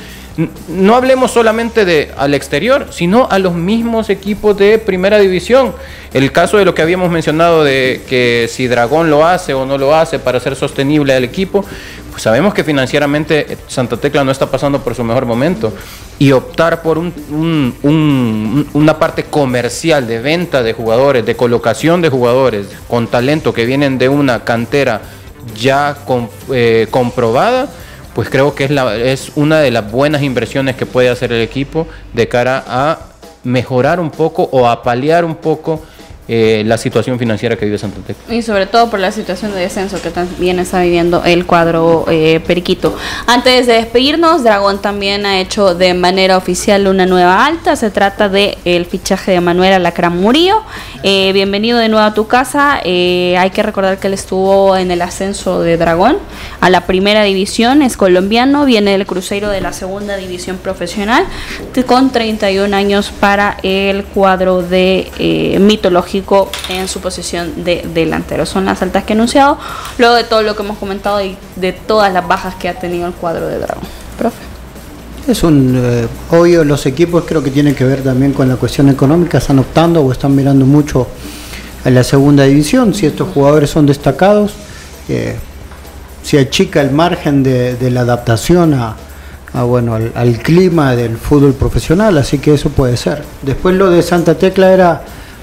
[0.69, 5.75] No hablemos solamente de al exterior, sino a los mismos equipos de primera división.
[6.15, 9.79] El caso de lo que habíamos mencionado de que si Dragón lo hace o no
[9.79, 11.65] lo hace para ser sostenible al equipo,
[12.13, 15.73] pues sabemos que financieramente Santa Tecla no está pasando por su mejor momento.
[16.21, 23.09] Y optar por una parte comercial de venta de jugadores, de colocación de jugadores con
[23.09, 25.01] talento que vienen de una cantera
[25.57, 25.97] ya
[26.53, 27.69] eh, comprobada,
[28.19, 31.41] pues creo que es, la, es una de las buenas inversiones que puede hacer el
[31.41, 32.99] equipo de cara a
[33.45, 35.85] mejorar un poco o a paliar un poco
[36.31, 38.35] eh, la situación financiera que vive Santa Tecla.
[38.35, 42.41] Y sobre todo por la situación de descenso que también está viviendo el cuadro eh,
[42.47, 42.95] Periquito.
[43.27, 47.77] Antes de despedirnos, Dragón también ha hecho de manera oficial una nueva alta.
[47.77, 50.65] Se trata de el fichaje de Manuel Alacrán Murillo.
[51.05, 52.81] Eh, bienvenido de nuevo a tu casa.
[52.83, 56.19] hay que recordar que él estuvo en el ascenso de Dragón
[56.61, 57.83] a la primera división.
[57.83, 61.25] Es colombiano, viene del Cruzeiro de la segunda división profesional
[61.87, 66.25] con 31 años para el cuadro de mitología
[66.69, 68.47] en su posición de delantero.
[68.47, 69.59] Son las altas que he anunciado,
[69.99, 73.07] luego de todo lo que hemos comentado y de todas las bajas que ha tenido
[73.07, 73.85] el cuadro de Dragón.
[74.19, 74.48] Profe.
[75.29, 78.89] Es un eh, obvio, los equipos creo que tienen que ver también con la cuestión
[78.89, 81.07] económica, están optando o están mirando mucho
[81.85, 84.55] a la segunda división, si estos jugadores son destacados,
[85.07, 85.37] eh,
[86.23, 88.97] se achica el margen de, la adaptación a,
[89.65, 93.23] bueno, al, al, clima del fútbol profesional, así que eso puede ser.
[93.43, 95.03] Después lo de Santa Tecla era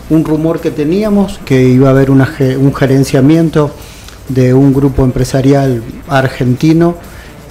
[0.09, 3.69] un rumor que teníamos, que iba a haber un gerenciamiento
[4.29, 6.95] de un grupo empresarial argentino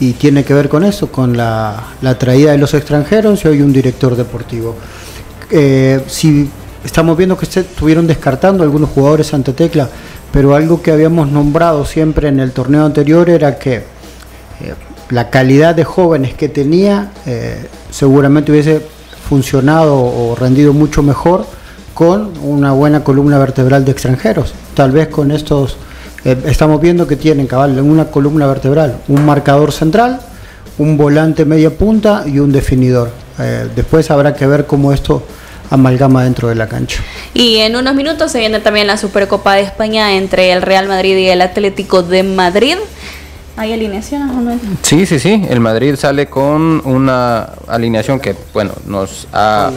[0.00, 1.84] y tiene que ver con eso, con la,
[2.18, 4.76] traída de los extranjeros y hoy un director deportivo.
[5.50, 6.48] Eh, si
[6.84, 9.88] estamos viendo que estuvieron descartando algunos jugadores ante Tecla,
[10.32, 14.74] pero algo que habíamos nombrado siempre en el torneo anterior era que eh,
[15.10, 18.82] la calidad de jóvenes que tenía eh, seguramente hubiese
[19.28, 21.46] funcionado o rendido mucho mejor
[21.94, 24.52] con una buena columna vertebral de extranjeros.
[24.74, 25.76] Tal vez con estos,
[26.24, 30.20] eh, estamos viendo que tienen cabal en una columna vertebral un marcador central,
[30.78, 33.10] un volante media punta y un definidor.
[33.38, 35.22] Eh, después habrá que ver cómo esto
[35.70, 37.02] amalgama dentro de la cancha.
[37.32, 41.16] Y en unos minutos se viene también la Supercopa de España entre el Real Madrid
[41.16, 42.76] y el Atlético de Madrid.
[43.56, 44.58] ¿Hay alineación o no?
[44.82, 45.44] Sí, sí, sí.
[45.48, 49.70] El Madrid sale con una alineación que, bueno, nos ha...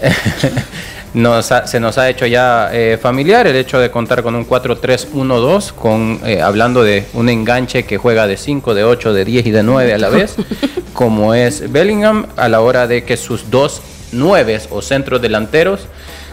[1.14, 6.20] se nos ha hecho ya eh, familiar el hecho de contar con un 4-3-1-2, con,
[6.24, 9.62] eh, hablando de un enganche que juega de 5, de 8, de 10 y de
[9.62, 10.34] 9 a la vez,
[10.92, 15.86] como es Bellingham, a la hora de que sus dos 9 o centros delanteros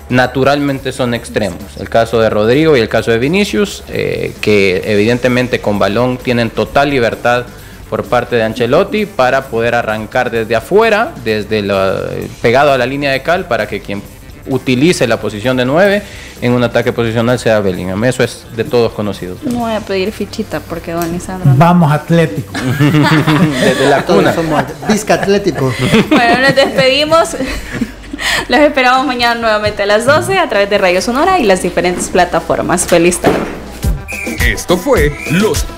[0.09, 1.77] naturalmente son extremos.
[1.79, 6.49] El caso de Rodrigo y el caso de Vinicius, eh, que evidentemente con balón tienen
[6.49, 7.45] total libertad
[7.87, 11.63] por parte de Ancelotti para poder arrancar desde afuera, desde
[12.41, 14.01] pegado a la línea de cal, para que quien
[14.47, 16.03] utilice la posición de 9
[16.41, 18.03] en un ataque posicional sea Bellingham.
[18.05, 19.43] Eso es de todos conocidos.
[19.43, 21.51] No voy a pedir fichita porque don Lisandro.
[21.55, 22.53] Vamos Atlético.
[23.61, 24.33] Desde la cuna.
[24.33, 25.73] Somos Vizca Atlético.
[26.09, 27.35] bueno, nos despedimos.
[28.47, 32.09] Los esperamos mañana nuevamente a las 12 a través de Radio Sonora y las diferentes
[32.09, 32.85] plataformas.
[32.85, 33.37] Feliz tarde.
[34.45, 35.63] Esto fue Los